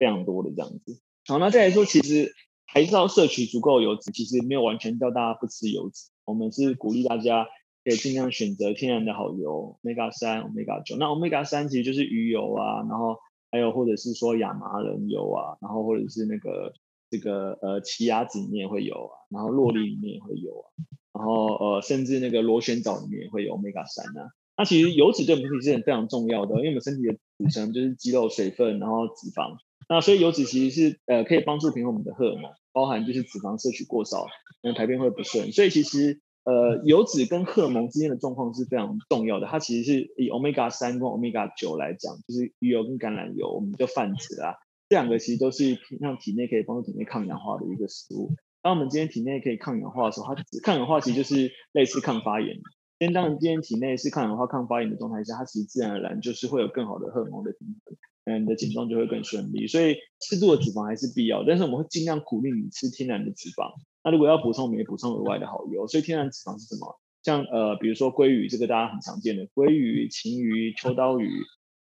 [0.00, 1.00] 非常多的这样子。
[1.28, 2.32] 好，那再来说，其实
[2.66, 4.10] 还是要摄取足够油脂。
[4.10, 7.46] 其实没有完全叫大家不吃油脂，我们是鼓励大家
[7.84, 10.96] 可以尽量选择天然的好油，Omega 三、Omega 九。
[10.96, 13.18] 那 Omega 三其实就是鱼油啊，然后
[13.52, 16.72] 还有或者是说亚麻仁油啊，然后或者是那个
[17.14, 20.66] 这个呃奇亚籽里面会有啊，然后洛梨里面也会有啊，
[21.12, 24.30] 然后呃甚至那个螺旋藻里面也会有 Omega 三啊。
[24.56, 29.56] 那其实油脂对我们身体是很非常重要的，因为我们身体的组成就是肌肉、水分，然后脂肪。
[29.88, 34.26] 那所以油脂其实是呃可以帮助平衡我们的荷尔蒙，包含就是脂肪摄取过少，
[34.62, 35.52] 那排便会不顺。
[35.52, 39.46] 所以其实呃油脂跟荷尔蒙之间的状况是非常重要的。
[39.46, 44.56] 它其实是以 omega 三跟 omega 九来讲，就是鱼油跟橄榄油，我们就泛指啦。
[44.94, 48.30] 这两个其实都是让体内可以帮助体内抗氧化的一个食物。
[48.62, 52.60] 当我们今天体内可以抗氧化的时候，它抗氧化其实就是类似抗发炎。
[53.00, 57.96] 先当你今天体内是抗氧化、抗发炎的状态下，它其实自然而然就是会有更好的荷尔蒙的平衡。
[58.26, 63.72] 嗯，你的减重就会更顺利，所以适度的脂肪还是必要，但是我们会尽量鼓励你吃天然的脂肪。
[64.04, 65.88] 那如果要补充，我们也补充额外的好油。
[65.88, 67.00] 所以天然脂肪是什么？
[67.24, 71.28] 像呃，比如说鲑鱼，这个大家很常见的鲑鱼、旗鱼、秋刀鱼、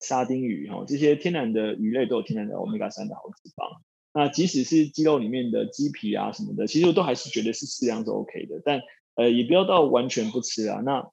[0.06, 3.82] 沙丁鱼，哈，这些天然的鱼类都有天然的欧米伽三的好脂肪。
[4.14, 8.82] 那即使是鸡肉里面的鸡皮啊什么的，其实我都还是觉得是适量是 OK 的，但
[9.16, 10.82] 呃，也不要到完全不吃啊。
[10.86, 11.12] 那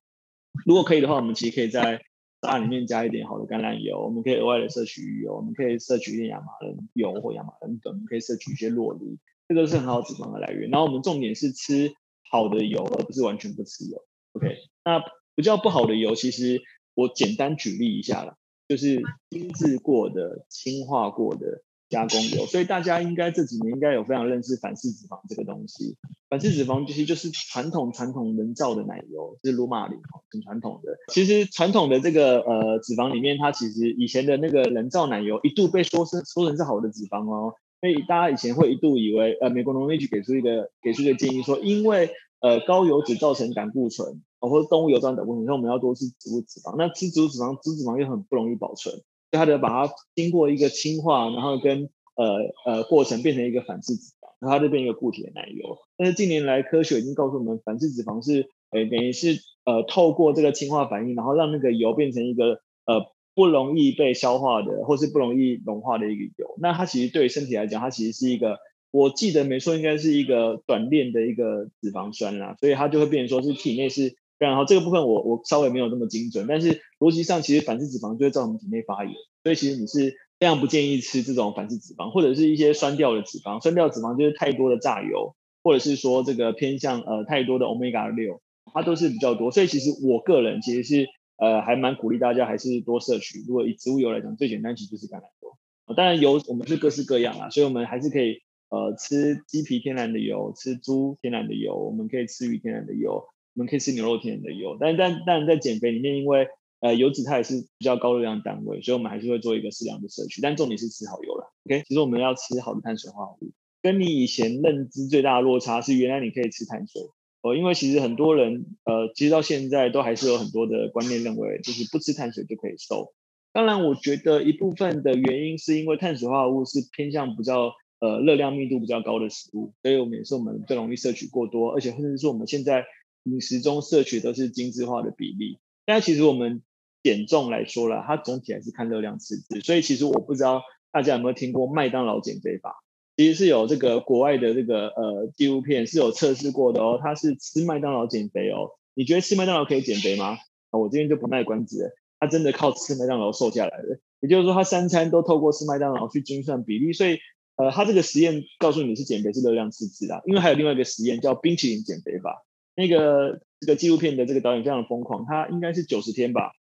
[0.66, 2.04] 如果可以的话，我们其实可以在
[2.42, 10.70] 沙里面加一点好的橄榄油，我们可以额外的摄取鱼油，我们可以摄取一点亚麻仁油或亚麻仁粉，我们可以摄取一些洛梨，这个是很好脂肪的来源。
[10.70, 11.92] 然后我们重点是吃
[12.30, 14.04] 好的油，而不是完全不吃油。
[14.34, 15.02] OK，那
[15.34, 16.60] 比较不好的油，其实
[16.94, 18.36] 我简单举例一下啦，
[18.72, 21.62] 就是精制过的、氢化过的。
[21.92, 25.98] 加工油，所以大家应该这几年应该有非常认识反式脂肪这个东西。
[26.30, 29.98] 反式脂肪其实就是传统传统人造的奶油，是鲁马林，
[30.30, 30.96] 很传统的。
[31.12, 37.52] 其实传统的这个呃脂肪里面，它其实以前的那个人造奶油一度被说是说成是好的脂肪哦。
[37.82, 42.08] 所以大家以前会一度以为，呃，美国农业局给出一个给出一个建议说，因为
[42.40, 46.76] 呃高油脂造成胆固醇，或者动物油造成胆固醇，所以我们要多吃植物脂肪。
[46.76, 48.94] 那吃植物脂肪，植物脂肪又很不容易保存。
[48.94, 49.02] 所
[49.32, 55.78] 以它的把它经过一个氢化，然后跟呃呃过程变成一个反式脂肪，然后它就变一个固体的奶油。
[55.96, 66.54] 但是近年来科学已经告诉我们，反式脂肪是呃等于是呃透过这个氢化反应，然后让那个油变成一个呃不容易被消化的，或是不容易融化的一个油。
[66.60, 68.58] 那它其实对身体来讲，它其实是一个，
[68.90, 74.16] 我记得没错，应该是一个短链的一个脂肪酸啦，所以它就会变成说是体内是。
[74.48, 83.60] 然后这个部分我我稍微没有那么精准，但是逻辑上其实反式脂肪就会在我们体内发炎，所以其实你是非常不建议吃这种反式脂肪，或者是一些酸掉的脂肪。
[83.60, 88.40] 酸掉脂肪就是太多的炸油，或者是说这个偏向呃太多的 omega 六，
[88.72, 89.50] 它都是比较多。
[89.52, 93.44] 所以其实我个人其实是呃还蛮鼓励大家还是多摄取。
[93.46, 95.94] 如果以植物油来讲，最简单其实就是橄榄油。
[95.94, 103.24] 当然油我们是各式各样啊，所以我们还是可以呃吃鸡皮天然的油，吃猪天然的油，我们可以吃鱼天然的油。
[103.54, 106.48] 我们可以吃牛肉天然的油，但但但在减肥里面，因为
[106.80, 110.40] 呃油脂它也是比较高热量单位，所以我们还是会做一个适量的摄取。
[110.40, 111.84] 但重点是吃好油了，OK？
[111.86, 113.52] 其实我们要吃好的碳水化合物。
[113.82, 117.02] 跟你以前认知最大的落差是，原来你可以吃碳水
[117.42, 123.12] 哦，因为其实很多人呃，其实到现在都还是有很多的观念认为，就是不吃碳水就可以瘦。
[123.52, 132.84] 当然，我觉得一部分的原因是因为碳水化合物是偏向比较呃热量密度比较高的食物，所以我们也是我们最容易摄取过多，而且甚至是我们现在。
[133.24, 136.62] 饮食中摄取都是精致化的比例，但其实我们
[137.02, 139.60] 减重来说了，它总体还是看热量赤字。
[139.60, 142.82] 所以其实我不知道大家有没有听过麦当劳减肥法，
[143.16, 148.70] 其实是有这个国外的这个呃纪录片是有测试过的哦，它是吃麦当劳减肥哦。
[148.94, 150.38] 你觉得吃麦当劳可以减肥吗？
[150.70, 154.00] 啊我这边就不卖关子了，他真的靠吃麦当劳瘦下来的。
[154.20, 157.18] 也就是说，他三餐都透过吃麦当劳去精算比例，所以
[157.56, 160.22] 呃，他这个实验告诉你是减肥是热量赤字啊。
[160.26, 162.44] 因为还有另外一个实验叫冰淇淋减肥法。
[162.74, 166.52] 那个这个纪录片的这个导演非常的疯狂，他应该是九十天吧，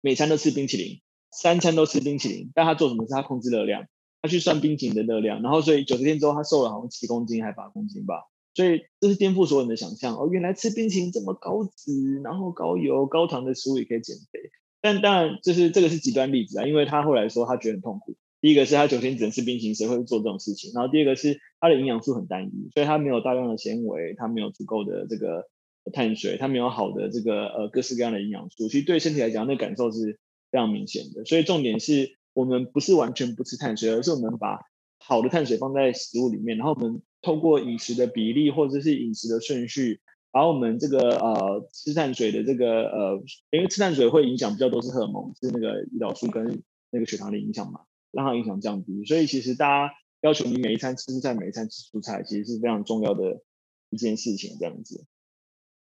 [0.00, 3.12] 每餐都吃冰淇淋，三餐都吃冰淇淋，但他做什么事？
[3.12, 3.86] 他控制热量，
[4.22, 18.16] 他去算冰淇淋的热量，然后所以九十天之后他瘦了好像七公斤还八公斤吧，所以这是颠覆所有人的想象哦，原来吃冰淇淋这么高脂，然后高油高糖的食物也可以减肥，但当然就是这个是极端例子啊，因为他后来说他觉得很痛苦。
[18.46, 20.70] 第一个是他九天只能吃冰淇淋，谁会做这种事情？
[20.72, 25.48] 然后第二个是他的营养素很单一，所以他没有大量的纤维，他没有足够的这个
[25.92, 30.20] 碳水，他没有好的这个呃各式各样的营养素，其实对身体来讲，那感受是
[30.52, 31.24] 非常明显的。
[31.24, 34.60] 所以重点是我们不是完全不吃碳水，而是我们把
[35.00, 47.80] 好的碳水放在食物里面，然后我们透过饮食的比例或者是饮食的顺序，把我们这个呃吃碳水的这个呃，因为吃碳水会影响比较多是荷尔蒙，是那个胰岛素跟那个血糖的影响嘛。
[48.16, 53.42] 让它影响降低，所以其实大家要求你每一餐吃蔬菜，每一餐吃蔬菜，其实是非常重要的
[53.90, 54.56] 一件事情。
[54.58, 55.04] 这样子，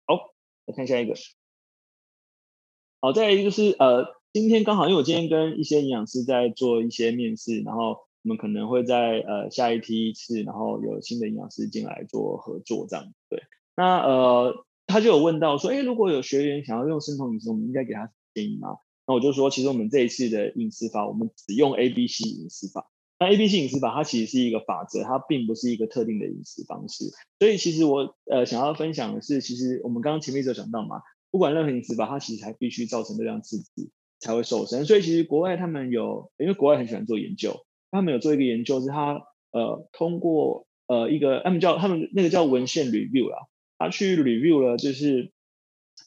[0.07, 0.33] 好，
[0.65, 1.13] 来看下一个。
[2.99, 13.13] 好，再来一个是呃，今天刚好因为我今天跟一些营养师在做一些面试，然后我们可能会在呃下一梯次，然后有新的营养师进来做合作这样。
[13.29, 13.43] 对，
[13.75, 18.77] 那呃他就有问到说，哎，如果有学员想要用生酮饮食，我们应该给他建议吗？
[19.05, 22.89] 那我就说，其实我们这一次的饮食法，我们只用 A B C 饮食法。
[23.19, 27.11] 那 A B C 饮食法它其实是一个法则，它并不是一个特定的饮食方式。
[27.37, 34.85] 所以其实我呃想要分享的是，其实我们刚刚前面就讲到嘛，不管任何饮食法，它其实还必须造成热量刺激才会瘦身。
[34.85, 37.59] 所以其实国外他们有，因为国外很喜欢做研究，
[37.91, 43.37] 他们有做一个研究，是他呃通过呃一个他们叫他们那个叫文献 review 啦，
[43.77, 45.32] 他去 review 了就是。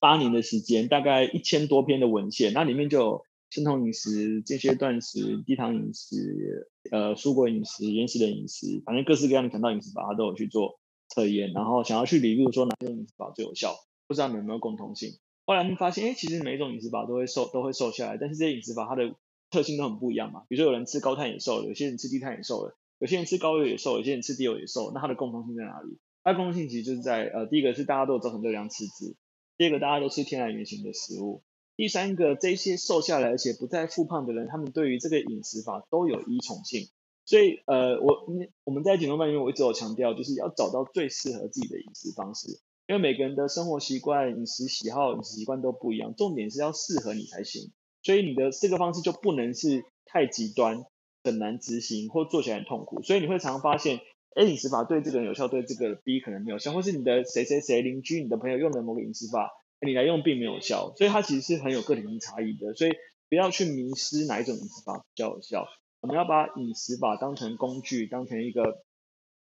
[0.01, 13.75] 八年的时间，大概一千多篇的文献，那里面就有生酮饮食、间歇断食、低糖饮食、呃蔬果饮食、原始的饮食，反正各式各样的谈到饮食法，它都有去做测验，然后想要去理论说哪种饮食法最有效，
[14.07, 15.19] 不知道你们有没有共同性。
[15.47, 19.15] 后来他们发现，哎，其实每一种饮食法都会瘦，都会瘦下来，但是这些饮食法它的
[19.51, 20.43] 特性都很不一样嘛。
[20.49, 25.99] 比如说有人吃高碳也瘦，有些人吃低碳也瘦了，有些人吃高油也瘦，有些人吃低油也瘦，那它的共同性在哪里？
[26.25, 29.17] 它的共同性其实就是在呃第一个是大家都有造成热量赤字。
[29.57, 31.43] 第二个，大家都吃天然原型的食物。
[31.77, 36.89] 第三个，这些瘦下来而且不再复胖的人，他们对于这个饮食法都有依从性。
[37.25, 38.27] 所以，呃，我
[38.65, 42.61] 我们在减重班里面，我一直有强调，就是要找到最适合自己的饮食方式。
[42.87, 47.73] 因为每个人的生活习惯、饮食喜好、饮食习惯都不一样，重点是要适合你才行。
[48.03, 50.85] 所以你的这个方式就不能是太极端、
[51.25, 53.03] 很难执行或做起来很痛苦。
[53.03, 53.99] 所以你会常常发现，
[54.37, 60.93] 哎，饮食法对这个人有效，对这个 B 可能没有效，或是你的谁谁谁邻居、你的朋友用的某个饮食法，你来用并没有效。
[60.97, 62.75] 所以它其实是很有个体性差异的。
[62.75, 62.93] 所以
[63.29, 65.67] 不要去迷失哪一种饮食法比较有效。
[66.01, 68.85] 我们要把饮食法当成工具，当成一个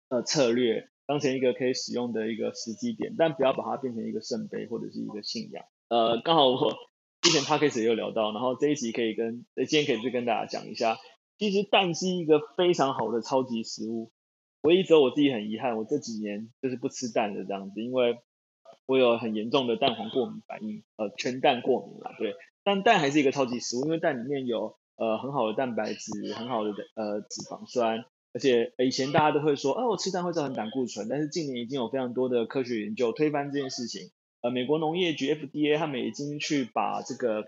[0.10, 0.90] 呃策略。
[1.06, 5.66] 当成一个可以使用的一个时机点，但不要把它变成一个圣杯或者是一个信仰。
[5.90, 6.74] 呃，刚好我
[7.20, 10.98] 之前 podcast 也有聊到，然后这一集可以跟，今天可以去跟大家讲一下。
[11.38, 14.14] 其实蛋是一个非常好的超级食物，
[14.64, 18.18] 唯一只有我自己很遗憾，我这几年就是不吃蛋的这样子，因为
[18.86, 22.36] 我有很严重的蛋黄过敏反应，呃，全蛋过敏嘛，对。
[22.64, 28.06] 但蛋还是一个超级食物，因为蛋里面有呃很好的蛋白质，很好的呃脂肪酸。
[28.32, 34.12] 而且以前大家都会说，哦，我吃蛋会造成胆固醇，但是近年已经有非常多的科学研究推翻这件事情。
[34.42, 37.44] 呃，美国农业局 FDA 他们已经去把这个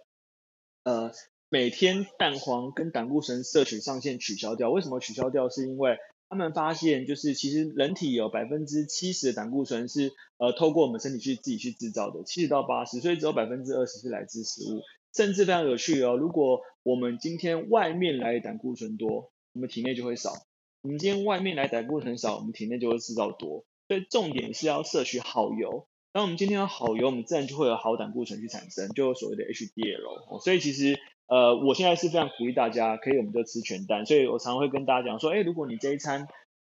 [0.83, 1.11] 呃
[1.49, 4.69] 每天蛋黄跟胆固醇摄取上限取消掉。
[4.69, 5.49] 为什么取消掉？
[5.49, 5.97] 是因为
[6.29, 14.81] 他们发现，就是其实人体有百分之七十的胆固醇是呃透过我们身体去自己去制造的，七十到八十，所以只有百分之二十是来自食物。
[15.13, 20.33] 甚至非常有趣哦，如果我们今天外面来的胆固醇多，我们体内就会少。
[20.81, 25.87] 我们今天外面来胆固醇少，我们体内就会制造多，所以重点是要摄取好油。
[26.11, 30.43] 当我们今天有好油，我们自然就会有好胆固醇去产生，就所谓的 HDL。
[30.43, 34.05] 所以其实呃，我现在是非常鼓励大家，可以我们就吃全蛋。
[34.05, 36.27] 所以我常常会跟大家讲说，哎，如果你这一餐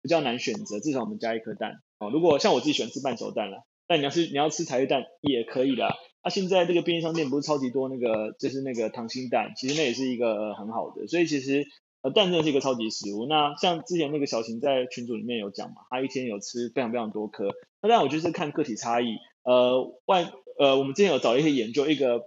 [0.03, 1.83] 比较难选择，至少我们加一颗蛋。
[1.99, 5.95] 哦，如果像我自己喜欢吃半熟蛋了，但你要是你要吃茶叶蛋也可以啦。
[6.23, 11.07] 啊，现在这个便利商店不是超级多那个，就是那个溏心蛋，其实那也是一个很好的。
[11.07, 11.67] 所以其实。
[12.01, 13.27] 呃，蛋真的是一个超级食物。
[13.27, 17.49] 那像之前那个小晴在群组里面有讲嘛，他一天有吃非常非常多颗。
[17.83, 19.17] 那当然我就是看个体差异。
[19.43, 20.31] 呃，外
[20.61, 22.23] 呃，我们之前有找一些研究，一个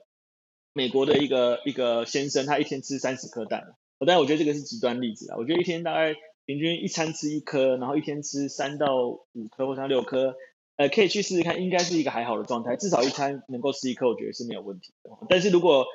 [0.73, 3.75] 美国的一个一个先生，他一天吃三十颗蛋。
[3.99, 5.37] 当然我觉得这个是极端例子啊。
[5.37, 10.35] 我觉得一天大概平均一餐吃一颗，然后一天吃三到五颗或者六颗，
[10.77, 12.75] 呃，可以去试试看，应该是一个还好的状态。
[12.75, 15.11] 至少一餐能够吃一颗，我觉得是没有问题的。
[15.29, 15.85] 但是如果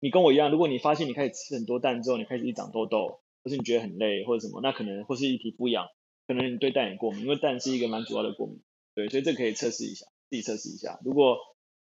[0.00, 3.20] 你跟我一样，如果你发现你开始吃很多蛋之后，你开始一长痘痘。
[3.44, 5.86] 或是你觉得很累或者什么，那可能或是一皮肤痒，
[6.26, 8.60] 可能你对蛋也过敏，因为蛋是一个蛮主要的过敏，
[8.96, 10.98] 对，所以这可以测试一下，自己测试一下。
[11.04, 11.38] 如果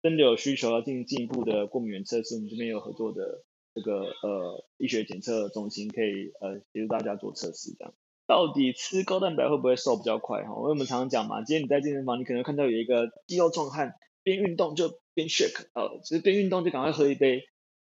[0.02, 7.74] 真的有需求要进进一步的过敏原测试，我们这边有合作的这个呃医学检测中心，可以呃协助大家做测试。
[7.78, 7.94] 这样，
[8.26, 10.42] 到底吃高蛋白会不会瘦比较快？
[10.44, 17.42] 哈，因为我们常常讲嘛，今天你在健身房，你可能看到有一个肌肉壮汉，边运动就边 shake，呃，其实边运动就赶快喝一杯。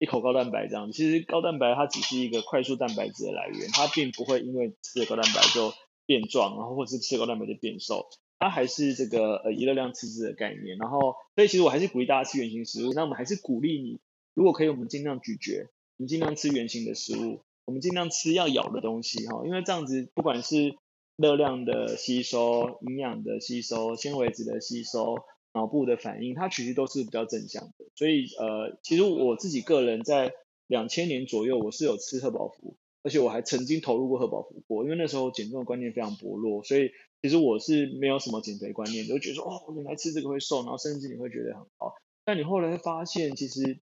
[0.03, 5.75] 一口高蛋白这样，其实高蛋白它只是一个快速蛋白质的来源，它并不会因为吃了高蛋白就
[6.07, 8.09] 变壮，然后或者是吃了高蛋白就变瘦，
[8.41, 10.77] 它还是这个呃一热量赤字的概念。
[10.79, 14.01] 然后所以其实我还是鼓励大家吃原型食物，那我们还是鼓励你，
[14.35, 20.75] 如果可以，我们尽量咀嚼，我们尽量吃原型的食物，我们尽量吃要咬的东西哈，因为这样子不管是
[21.15, 25.19] 热量的吸收、营养的吸收、纤维质的吸收。
[25.53, 30.33] 脑部的反应，它其实都是比较正向的，所以呃，其实我自己个人在
[30.69, 36.91] 两千年左右，我是有吃贺宝福，而且我还曾经投入过贺宝福过，因为那时候减重的观念非常薄弱，所以
[37.23, 43.79] 其实我是没有什么减肥观念，就觉得说哦，原来吃这个会瘦，然后甚至你会觉得很好，但你后来会发现，其实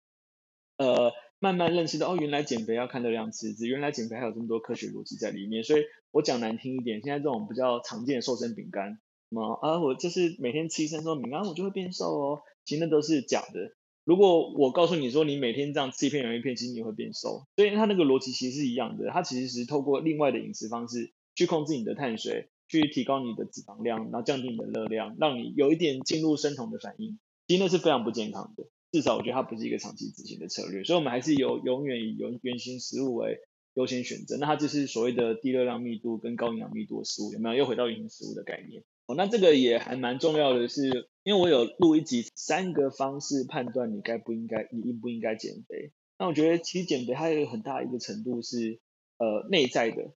[0.78, 8.98] 呃，慢慢认识到哦，原来减肥要看热量吃，原来减肥还有这么多科学逻辑在里面，所以我讲难听一点，现在这种比较常见的瘦身饼干。
[9.28, 12.42] 什么啊，我就是每天吃一三种饼干，我就会变瘦哦。
[12.64, 13.72] 其实那都是假的。
[14.04, 17.46] 如果我告诉你说，你每天这样吃一片洋芋片，其实你会变瘦。
[17.56, 19.10] 所以它那个逻辑其实是一样的。
[19.10, 27.20] 它其实是透过另外的饮食方式去控制你的碳水，去提高你的脂肪量，然后降低你的热量，让你有一点进入生酮的反应。
[27.46, 28.64] 其实那是非常不健康的。
[28.90, 30.82] 至少我觉得它不是一个长期执行的策略。
[30.84, 33.38] 所以我们还是有永远以原原型食物为
[33.74, 34.36] 优先选择。
[34.38, 37.54] 那它就是所谓的低热量密度跟高营养密度的食物，有没有？
[37.54, 38.82] 又回到原型食物的概念。
[39.06, 45.92] 哦，那这个也还蛮重要的，是因为我有录一集三个方式判断你该不应该，你应不应该减肥。
[46.18, 48.80] 那我觉得其实减肥它有很大一个程度是
[49.18, 50.14] 呃内在的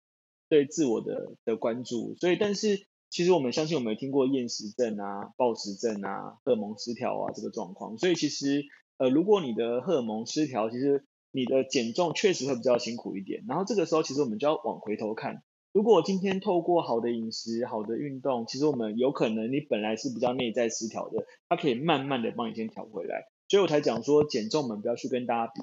[0.48, 2.16] 对自我的的关注。
[2.16, 7.96] 所以，但是其实我们相信我们有听过厌食症啊、暴食症啊、荷尔蒙失调啊这个状况。
[7.98, 8.64] 所以其实
[8.98, 13.44] 呃如果你的荷尔蒙失调，其实你的减重确实会比较辛苦一点。
[13.46, 15.44] 然后这个时候其实我们就要往回头看。
[15.76, 23.26] 如果今天透过好的饮食、好的运动，其实我们有可能你本来是比较内在失调的，它可以慢慢的帮你先调回来。
[23.46, 25.60] 所以我才讲说减重我们不要去跟大家比，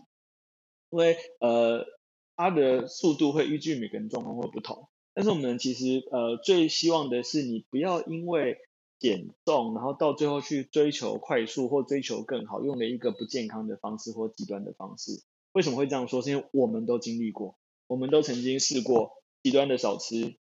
[0.91, 1.88] 因为呃
[2.36, 4.88] 它的速度会依据每个人状况会不同。
[5.16, 8.59] 但是我们其实呃最希望的是你不要因为
[8.99, 15.24] 减重，然后到最后去追求快速或追求更好，用了一个不健康的方式或极端的方式。
[15.53, 16.22] 为什么会这样说？
[16.22, 17.55] 是因为我们都经历过，
[17.88, 20.35] 我们都曾经试过极端的少吃，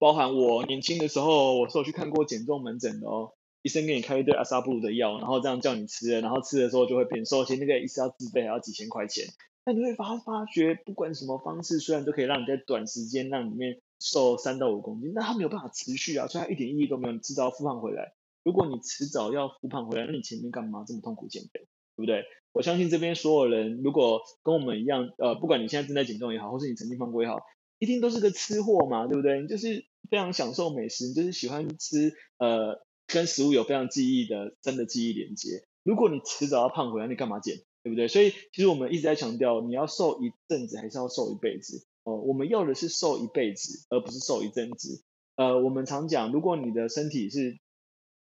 [0.00, 3.32] 包含我年轻的时候，我是有去看过减重门诊的哦。
[3.62, 9.26] 医生给你开一堆阿萨布鲁的药，然后这样叫你吃，然后吃的时候就会变瘦，而且那个医生要自费，还要几千块钱。
[9.64, 18.14] 但你会发发觉，不管什么方式，虽然都可以让你在短时间让里面瘦三到五公斤，但它没有办法持续啊，所以它一点意义都没有，你迟早复胖回来。
[18.44, 21.60] 如果你迟早要复胖回来，那你前面干嘛这么痛苦减肥，
[21.96, 22.24] 对不对？
[22.52, 27.40] 我相信这边所有人，如果跟我们一样，呃，不管你现在正在减重也好，或是你曾经胖过也好，
[27.78, 29.40] 一定都是个吃货嘛，对不对？
[29.42, 32.84] 你就是非常享受美食，你就是喜欢吃，呃。
[33.08, 35.62] 跟食物有非常记忆的真的记忆连接。
[35.84, 37.58] 如果你迟早要胖回来，你干嘛减？
[37.84, 38.08] 对不对？
[38.08, 41.86] 所以其实我们一直在强调，你要瘦一阵子还是要瘦一辈子？
[42.02, 45.04] 哦，我们要的是瘦一辈子，而不是瘦一阵子。
[45.36, 47.50] 呃，我们常讲，如果你的身体是，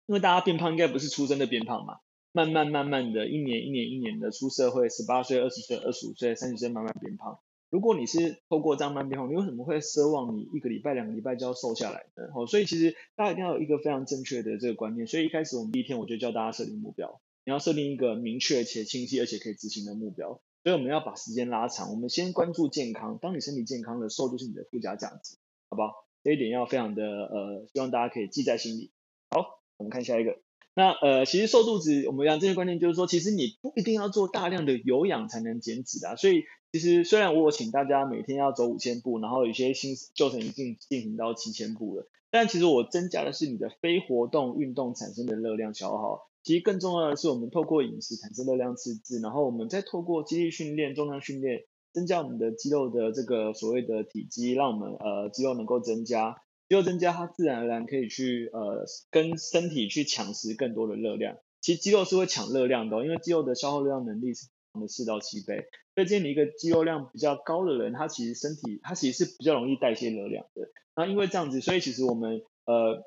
[0.06, 1.96] 因为大家变胖应该不是出生的变胖嘛，
[2.32, 7.40] 慢慢慢慢的一年一年一年的出社会，十八岁、二十岁、二十五岁、三十岁慢慢变胖。
[7.70, 12.24] 如果你是透过这样慢变化，你为什么会奢望你一个礼拜、两个礼拜就要瘦下来呢？
[12.36, 15.08] 哦，所以其实大家一定要有一个非常正确的这个观念。
[15.08, 20.42] 所以一开始我们第一天我就教大家设定目标，你要设定一个明确且清晰而且可以执行的目标。
[20.64, 23.20] 所以我们要把时间拉长，我们先关注健康。
[23.22, 25.38] 当你身体健康的，瘦就是你的附加价值，
[25.70, 25.94] 好不好？
[26.24, 28.90] 这一点要非常的呃，希望大家可以记在心里。
[29.30, 30.40] 好，我们看下一个。
[30.74, 36.16] 那呃，其实瘦肚子，我们讲这些观念就是说，其实你不一定要做大量的有氧才能减脂啊。
[36.16, 36.46] 所以
[36.76, 46.28] 其实虽然我请大家每天要走五千步，然后有些新旧程已经进行到七千步了，但其实我增加的是你的非活动运动产生的热量消耗。
[46.44, 51.64] 其实更重要的是，我们透过饮食产生热量赤字，然后我们再透过肌力训练、重量训练，
[51.94, 56.36] 增加我们的肌肉的这个所谓的体积，让我们呃肌肉能够增加。
[56.68, 61.38] 肌肉增加，它自然而然可以去呃跟身体去抢食更多的热量。
[61.62, 64.48] 其实肌肉是会抢热量的，因为肌肉的消耗热量能力是
[64.80, 65.68] 的四到七倍。
[65.96, 70.70] 所以，建立一个肌肉量比较高的人，他其实身体他其实是比较容易代谢热量的。
[70.96, 73.04] 那因为这样子，所以其实我们呃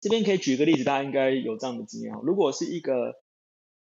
[0.00, 2.20] 这边可以举一个例子，大家应该有这样的经验哈。
[2.24, 3.14] 如果是一个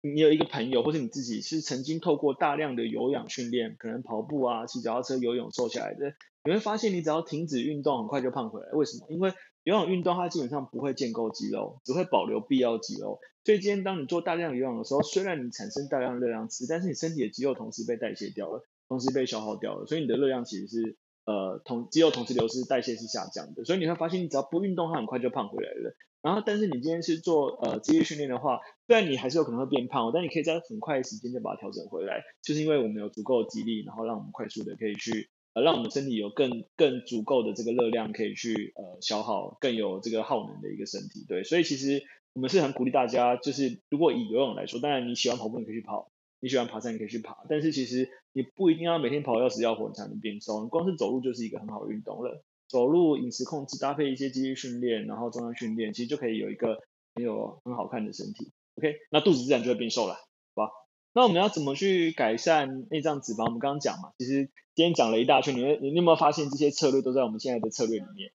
[0.03, 6.12] 你有一个朋友或者你自己是曾经透过大量的有氧训练，可能跑步啊、骑脚踏车、游泳瘦下来的。
[6.45, 8.69] 你会发现，你只要停止运动，很快就胖回来。
[8.73, 9.07] 为什么？
[9.09, 13.19] 因为有氧运动它基本上不会建构肌肉，只会保留必要肌肉。
[13.45, 23.64] 所以今天当你做大量有氧的时候，虽然你产生大量热量吃，但是你身体的肌肉同时被代谢掉了，同时被消耗掉了，所以你的热量其实是呃同肌肉同时流失，代谢是下降的。
[23.64, 25.95] 所以你会发现，你只要不运动，它很快就胖回来了。
[26.22, 35.28] 然后，但是你今天是做呃肌力训练的话，虽然你还是有可能会变胖，但你可以在很快的时间就把它调整回来，就是因为我们有足够的肌力，然后让我们快速的可以去。
[35.53, 42.03] 呃，让我们身体有更更足够的这个热量可以去呃消耗，更有这个耗能的一个身体，对，所以其实
[42.35, 46.11] 我们是很鼓励大家，就是如果以游泳来说，当然你喜欢跑步你可以去跑，
[46.41, 56.80] 你喜欢爬山你可以去爬，但是其实你不一定要每天跑要死要活你才能变瘦，光是走路就是一个很好的运动了，走路饮食控制搭配一些肌力训练，然后重量训练，其实就可以有一个
[57.14, 60.14] 很有很好看的身体，OK，那肚子自然就会变瘦了，
[60.55, 60.72] 好吧？
[61.12, 63.45] 那我们要怎么去改善内脏脂肪？
[63.45, 68.32] 我们刚刚讲嘛，其实今天讲了一大圈，你你你有没有发现这些策略都在我们现在的策略里面？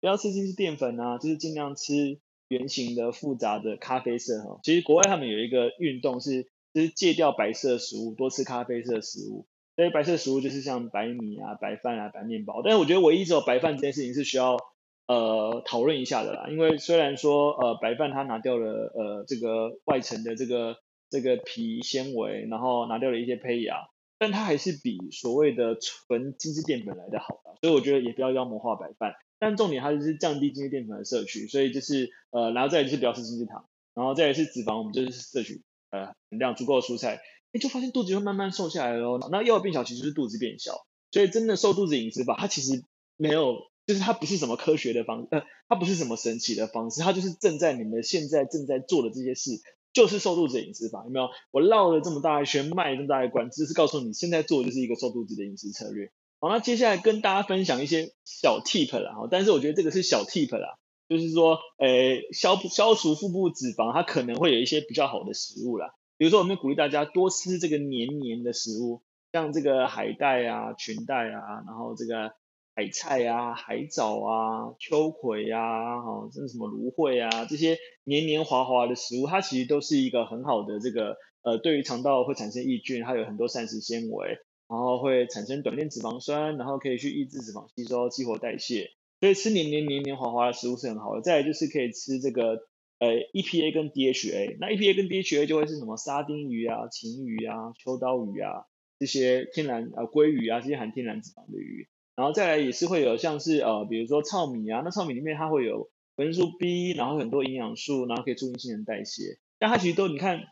[0.00, 2.18] 不要吃精致淀粉啊，就是尽量吃
[2.50, 4.60] 原型的复杂的咖啡色哈。
[4.62, 6.42] 其实国外他们有一个运动是，
[6.74, 9.46] 就是戒掉白色食物，多吃咖啡色食物。
[9.76, 12.60] 所以白色食物就是像白米啊、白饭啊、白面包。
[12.62, 14.58] 但是我觉得唯一只有白饭这件事情是需要
[15.06, 20.76] 呃讨论一下的啦，因为虽然说呃白饭它拿掉了呃这个外层的这个。
[21.12, 29.14] 这个皮纤维，然后拿掉了一些胚芽，但它还是比所谓的纯精致淀粉来的好的，所以我觉得也不要妖魔化白饭。
[29.40, 37.20] 但重点它就是降低精致淀粉的摄取，所以就是呃，然后再来就是不要吃精致糖，然后再来是脂肪，我们就是摄取呃量足够的蔬菜，
[37.52, 39.18] 你就发现肚子会慢慢瘦下来喽。
[39.32, 42.84] 那腰变小其实是肚子变小，所以真的瘦肚子饮食法，它其实
[43.16, 49.50] 没有，就是它不是什么科学的方，呃，它不是什么神奇的方式，它就是正在你们现在正在做的这些事。
[49.92, 51.28] 就是瘦肚子饮食法，有没有？
[51.50, 56.12] 我绕了这么大一圈，卖这么大一关，只是告诉你现在做的就是一个瘦肚子的饮食策略。
[56.40, 60.78] 好，那接下来跟大家分享一些小 tip 啦，哈，但是我觉得这个是小 tip 啦，
[61.08, 65.94] 就是说，诶，消消除腹部脂肪，它可能会有一些比较好的食物啦。
[66.16, 72.32] 比如说，我们鼓励大家多吃这个黏黏的食物，像这个海带啊、裙带啊，然后这个。
[72.72, 84.38] 海菜啊、海藻啊、秋葵啊，哈，甚至什么芦荟啊，这些黏黏滑滑的食物，它其实都是一个很好的这个呃，对于肠道会产生益菌，它有很多膳食纤维，
[84.70, 91.22] 然后会产生短链脂肪酸，然后可以去抑制脂肪吸收、激活代谢，所以吃黏黏黏黏滑滑的食物是很好的。
[91.22, 92.68] 再来就是可以吃这个
[93.00, 98.66] 呃 EPA 跟 DHA，那 EPA 跟 DHA 就会是什么沙丁鱼啊、旗鱼啊、秋刀鱼啊。
[99.00, 109.38] 这些天然呃鲑鱼啊，这些含天然脂肪的鱼，然后再来也是会有像是呃比如说糙米啊，那糙米里面它会有维生素 B，然后很多营养素，然后可以促进新陈代谢。
[109.58, 110.42] 但它其实都你看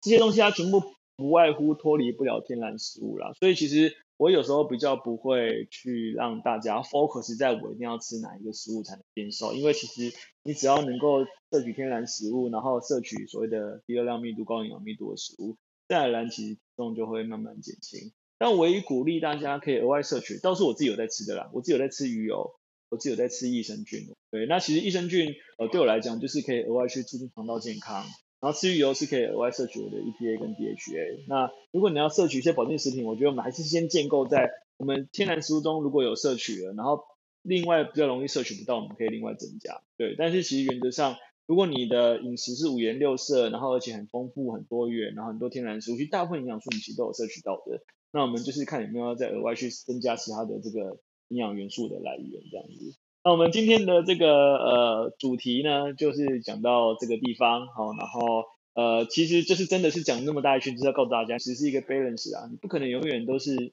[0.00, 0.80] 这些东西，它全部
[1.22, 3.32] 不外乎脱离不了天然食物啦。
[3.38, 10.12] 所以其实我有时候比较不会去让大家 focus 在我一定要吃哪一个食物才能变瘦，因为其实
[10.42, 15.56] 你只要能够摄取天然食物，然后摄取所谓的低热量密度、高营养密度的食物。
[15.88, 18.12] 自然而然，其实体重就会慢慢减轻。
[18.38, 21.50] 但唯一鼓励大家可以额外摄取，倒是我自己有在吃的啦。
[21.52, 22.50] 我自己有在吃鱼油，
[22.88, 24.00] 我自己有在吃益生菌。
[24.30, 28.04] 对，那其实益生菌呃对我来讲就是可以额外去促进肠道健康。
[28.42, 31.26] 然后吃鱼油是可以额外摄取我的 EPA 跟 DHA。
[31.28, 37.04] 那如果你要摄取一些保健食品，我觉得我们还是先建构在我们天然食物中如果有摄取了，然后
[37.42, 39.80] 另外比较容易摄取不到，我们可以另外增加。
[39.96, 41.16] 对，但是其实原则上。
[41.44, 47.82] 如果你的饮食是五颜六色，然后而且很丰富、很多元，然后很多天然食物，其实大部分营养素你其实都有摄取到的。
[48.12, 52.96] 那我们就是看有没有要再额外去增加其他的这个营养元素的来源这样子。
[53.24, 58.44] 那我们今天的这个呃主题呢，就是讲到这个地方，好，然后
[58.74, 63.72] 呃其实就是真的是讲那么大一圈，就是要告诉大家，其实是一个 balance 啊，你不可能永远都是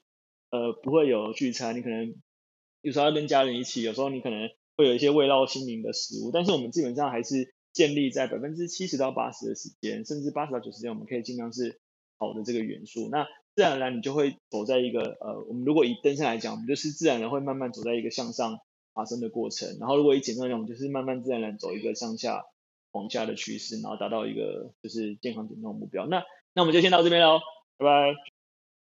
[0.50, 2.14] 呃不会有聚餐，你可能
[2.82, 7.54] 有时候要跟家人一起，有时候你可能会有一些味道鲜明的食物，但是我们基本上还是。
[7.72, 11.78] 建立在百分之七十到八十的时间，甚至八十到九十间，我们可以尽量是
[12.18, 13.08] 好的这个元素。
[13.12, 18.58] 那自然而然你就会走在一个呃，我们如果以登山来讲，我们就是自然而然会慢慢走在一个向上
[18.94, 19.78] 发生的过程。
[19.78, 22.44] 然后如果一减重量，我们就是慢慢自然而然走一个上下
[22.92, 26.06] 往下的趋势，然后达到一个就是健康减重的目标。
[26.06, 26.24] 那
[26.54, 27.40] 那我们就先到这边喽，
[27.76, 28.39] 拜拜。